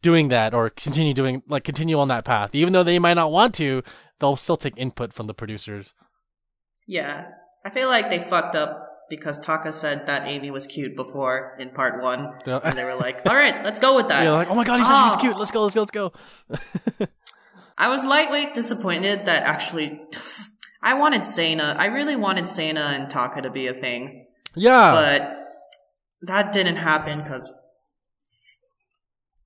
doing 0.00 0.28
that 0.28 0.54
or 0.54 0.70
continue 0.70 1.12
doing 1.12 1.42
like 1.48 1.64
continue 1.64 1.98
on 1.98 2.06
that 2.06 2.24
path 2.24 2.54
even 2.54 2.72
though 2.72 2.84
they 2.84 3.00
might 3.00 3.14
not 3.14 3.32
want 3.32 3.52
to 3.52 3.82
they'll 4.20 4.36
still 4.36 4.56
take 4.56 4.78
input 4.78 5.12
from 5.12 5.26
the 5.26 5.34
producers 5.34 5.92
Yeah. 6.88 7.26
I 7.64 7.70
feel 7.70 7.88
like 7.88 8.10
they 8.10 8.18
fucked 8.18 8.56
up 8.56 8.86
because 9.10 9.38
Taka 9.40 9.72
said 9.72 10.06
that 10.06 10.26
Amy 10.26 10.50
was 10.50 10.66
cute 10.66 10.96
before 10.96 11.56
in 11.60 11.70
part 11.70 12.02
one. 12.02 12.32
And 12.46 12.76
they 12.76 12.82
were 12.84 12.96
like, 12.96 13.16
all 13.26 13.36
right, 13.36 13.62
let's 13.62 13.78
go 13.78 13.94
with 13.94 14.08
that. 14.08 14.24
Yeah, 14.24 14.32
like, 14.32 14.48
oh 14.50 14.54
my 14.56 14.64
god, 14.64 14.78
he 14.78 14.84
said 14.84 14.96
she 14.98 15.04
was 15.04 15.16
Oh. 15.16 15.20
cute. 15.20 15.38
Let's 15.38 15.50
go, 15.52 15.62
let's 15.64 15.74
go, 15.92 16.12
let's 16.48 16.98
go. 16.98 17.06
I 17.78 17.88
was 17.88 18.04
lightweight 18.04 18.54
disappointed 18.54 19.26
that 19.26 19.44
actually 19.44 20.00
I 20.82 20.94
wanted 20.94 21.24
Sana. 21.24 21.76
I 21.78 21.86
really 21.86 22.16
wanted 22.16 22.48
Sana 22.48 22.80
and 22.80 23.08
Taka 23.10 23.42
to 23.42 23.50
be 23.50 23.66
a 23.68 23.74
thing. 23.74 24.24
Yeah, 24.56 24.92
But 24.92 25.34
that 26.22 26.52
didn't 26.52 26.76
happen 26.76 27.22
because 27.22 27.52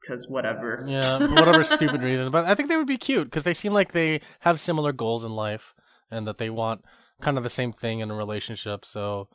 because 0.00 0.26
whatever. 0.28 0.84
Yeah, 0.88 1.18
for 1.18 1.28
whatever 1.34 1.62
stupid 1.62 2.02
reason. 2.02 2.30
But 2.30 2.44
I 2.46 2.54
think 2.54 2.68
they 2.68 2.76
would 2.76 2.86
be 2.86 2.96
cute 2.96 3.24
because 3.24 3.44
they 3.44 3.54
seem 3.54 3.72
like 3.72 3.92
they 3.92 4.20
have 4.40 4.58
similar 4.58 4.92
goals 4.92 5.24
in 5.24 5.30
life 5.32 5.74
and 6.10 6.26
that 6.26 6.38
they 6.38 6.50
want 6.50 6.84
kind 7.22 7.38
of 7.38 7.42
the 7.42 7.50
same 7.50 7.72
thing 7.72 8.00
in 8.00 8.10
a 8.10 8.14
relationship. 8.14 8.84
So 8.84 9.28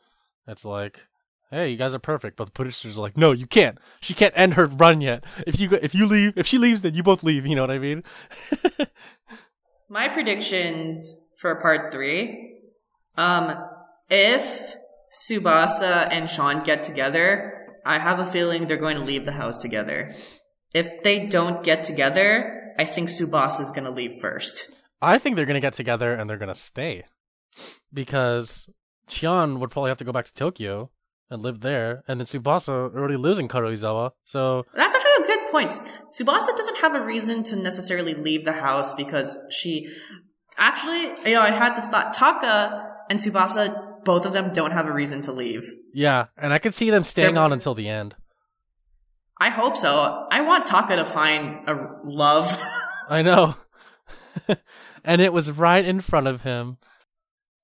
it's 0.47 0.63
like, 0.65 1.08
hey, 1.50 1.69
you 1.69 1.78
guys 1.78 1.95
are 1.95 2.00
perfect. 2.00 2.38
But 2.38 2.45
the 2.45 2.52
producers 2.52 2.97
are 2.97 3.02
like, 3.02 3.17
no, 3.17 3.32
you 3.32 3.47
can't. 3.47 3.80
She 4.02 4.13
can't 4.13 4.34
end 4.38 4.54
her 4.54 4.67
run 4.67 5.02
yet. 5.02 5.26
If 5.47 5.60
you 5.60 5.69
go- 5.69 5.80
if 5.82 5.95
you 5.95 6.06
leave, 6.06 6.38
if 6.38 6.45
she 6.45 6.58
leaves, 6.60 6.82
then 6.82 6.93
you 6.93 7.02
both 7.02 7.23
leave. 7.23 7.47
You 7.47 7.56
know 7.56 7.63
what 7.63 7.71
I 7.71 7.80
mean? 7.80 8.04
My 9.89 10.08
predictions 10.10 11.21
for 11.39 11.56
part 11.62 11.91
three. 11.91 12.60
Um, 13.17 13.56
if 14.10 14.76
Tsubasa 15.12 16.08
and 16.12 16.30
Sean 16.30 16.63
get 16.63 16.84
together, 16.84 17.58
I 17.86 17.97
have 18.00 18.19
a 18.19 18.26
feeling 18.26 18.67
they're 18.67 18.78
going 18.78 18.97
to 18.97 19.04
leave 19.04 19.26
the 19.26 19.32
house 19.32 19.58
together. 19.60 20.10
If 20.73 21.02
they 21.02 21.26
don't 21.26 21.63
get 21.63 21.84
together, 21.84 22.73
I 22.78 22.84
think 22.84 23.10
Tsubasa 23.10 23.62
is 23.62 23.71
going 23.71 23.86
to 23.86 23.91
leave 23.91 24.19
first. 24.21 24.71
I 25.02 25.17
think 25.19 25.36
they're 25.36 25.45
gonna 25.45 25.60
get 25.62 25.73
together 25.73 26.13
and 26.13 26.28
they're 26.28 26.38
gonna 26.38 26.56
stay 26.56 27.04
because 27.94 28.70
Shion 29.10 29.60
would 29.60 29.72
probably 29.72 29.90
have 29.90 29.98
to 29.98 30.04
go 30.04 30.12
back 30.12 30.26
to 30.26 30.34
Tokyo 30.34 30.92
and 31.30 31.42
live 31.42 31.60
there, 31.60 32.04
and 32.08 32.20
then 32.20 32.26
Tsubasa 32.26 32.94
already 32.96 33.18
lives 33.18 33.38
in 33.40 33.48
Karuizawa. 33.48 34.12
So 34.24 34.66
That's 34.74 34.96
actually 34.96 35.24
a 35.24 35.28
good 35.28 35.52
point. 35.52 35.72
Tsubasa 36.10 36.56
doesn't 36.56 36.78
have 36.78 36.96
a 36.96 37.02
reason 37.04 37.44
to 37.44 37.56
necessarily 37.58 38.14
leave 38.14 38.46
the 38.46 38.54
house 38.54 38.96
because 38.96 39.38
she 39.50 39.90
actually, 40.58 41.02
you 41.30 41.36
know, 41.36 41.42
I 41.42 41.52
had 41.52 41.76
this 41.76 41.90
thought. 41.90 42.14
Taka 42.14 42.94
and 43.10 43.20
Tsubasa, 43.20 44.04
both 44.06 44.26
of 44.26 44.32
them 44.34 44.54
don't 44.54 44.72
have 44.72 44.86
a 44.88 44.94
reason 44.94 45.22
to 45.24 45.32
leave. 45.34 45.64
yeah, 45.94 46.28
and 46.38 46.54
I 46.54 46.60
could 46.60 46.74
see 46.74 46.90
them 46.90 47.04
staying 47.04 47.34
They're- 47.36 47.44
on 47.44 47.52
until 47.54 47.74
the 47.74 47.90
end. 47.90 48.16
I 49.40 49.50
hope 49.50 49.78
so. 49.78 50.26
I 50.32 50.42
want 50.42 50.66
Taka 50.66 50.96
to 50.96 51.06
find 51.06 51.70
a 51.70 51.76
love. 52.06 52.50
I 53.10 53.22
know. 53.22 53.54
and 55.06 55.22
it 55.22 55.32
was 55.32 55.52
right 55.52 55.86
in 55.86 56.00
front 56.02 56.26
of 56.26 56.42
him 56.42 56.78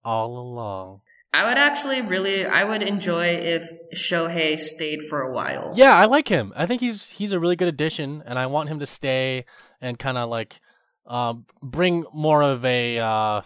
all 0.04 0.38
along. 0.38 1.02
I 1.34 1.48
would 1.48 1.58
actually 1.58 2.02
really, 2.02 2.46
I 2.46 2.64
would 2.64 2.84
enjoy 2.84 3.26
if 3.26 3.68
Shohei 3.96 4.60
stayed 4.60 5.02
for 5.10 5.22
a 5.22 5.32
while. 5.32 5.72
Yeah, 5.74 5.96
I 5.96 6.06
like 6.06 6.28
him. 6.28 6.54
I 6.56 6.68
think 6.68 6.80
he's 6.80 7.10
he's 7.10 7.32
a 7.32 7.40
really 7.40 7.56
good 7.56 7.68
addition, 7.68 8.22
and 8.28 8.38
I 8.38 8.46
want 8.46 8.70
him 8.70 8.80
to 8.80 8.86
stay 8.86 9.46
and 9.82 9.98
kind 9.98 10.20
of 10.20 10.30
like 10.30 10.60
um, 11.08 11.46
bring 11.62 12.06
more 12.14 12.44
of 12.44 12.64
a 12.64 13.00
uh, 13.00 13.42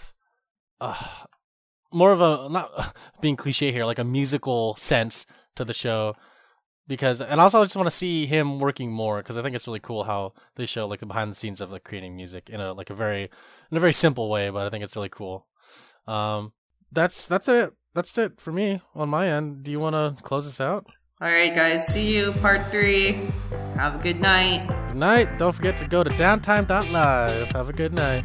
uh, 0.82 1.04
more 1.94 2.12
of 2.12 2.20
a 2.20 2.50
not 2.50 2.94
being 3.22 3.38
cliche 3.38 3.72
here, 3.72 3.86
like 3.86 4.00
a 4.00 4.04
musical 4.04 4.76
sense 4.76 5.26
to 5.56 5.64
the 5.64 5.74
show. 5.74 6.14
Because 6.88 7.20
and 7.20 7.42
also 7.42 7.62
I 7.62 7.66
just 7.66 7.76
want 7.76 7.88
to 7.88 7.92
see 7.92 8.26
him 8.26 8.60
working 8.60 8.92
more 8.92 9.18
because 9.18 9.38
I 9.38 9.42
think 9.42 9.56
it's 9.56 9.68
really 9.68 9.82
cool 9.82 10.06
how 10.06 10.34
they 10.56 10.66
show 10.66 10.88
like 10.88 11.00
the 11.00 11.06
behind 11.06 11.32
the 11.32 11.36
scenes 11.36 11.60
of 11.60 11.70
like 11.70 11.84
creating 11.84 12.16
music 12.16 12.50
in 12.50 12.62
a 12.62 12.74
like 12.74 12.90
a 12.90 12.94
very 12.94 13.24
in 13.72 13.78
a 13.78 13.80
very 13.80 13.94
simple 13.94 14.30
way, 14.30 14.50
but 14.50 14.66
I 14.66 14.70
think 14.70 14.84
it's 14.84 14.96
really 14.96 15.10
cool. 15.10 15.48
Um, 16.08 16.54
that's 16.92 17.28
that's 17.28 17.48
it. 17.48 17.72
That's 17.94 18.18
it 18.18 18.40
for 18.40 18.52
me 18.52 18.82
on 18.96 19.10
my 19.10 19.28
end. 19.28 19.64
Do 19.64 19.72
you 19.72 19.80
want 19.80 19.96
to 19.96 20.22
close 20.24 20.46
this 20.46 20.62
out? 20.62 20.86
All 21.20 21.28
right, 21.28 21.54
guys. 21.54 21.88
See 21.88 22.16
you 22.16 22.32
part 22.34 22.66
three. 22.68 23.18
Have 23.76 23.96
a 23.96 23.98
good 23.98 24.22
night. 24.22 24.68
Good 24.88 24.98
night. 24.98 25.38
Don't 25.40 25.54
forget 25.54 25.76
to 25.78 25.88
go 25.88 26.04
to 26.04 26.12
downtime.live. 26.12 27.52
Have 27.52 27.70
a 27.70 27.74
good 27.74 27.94
night. 27.94 28.24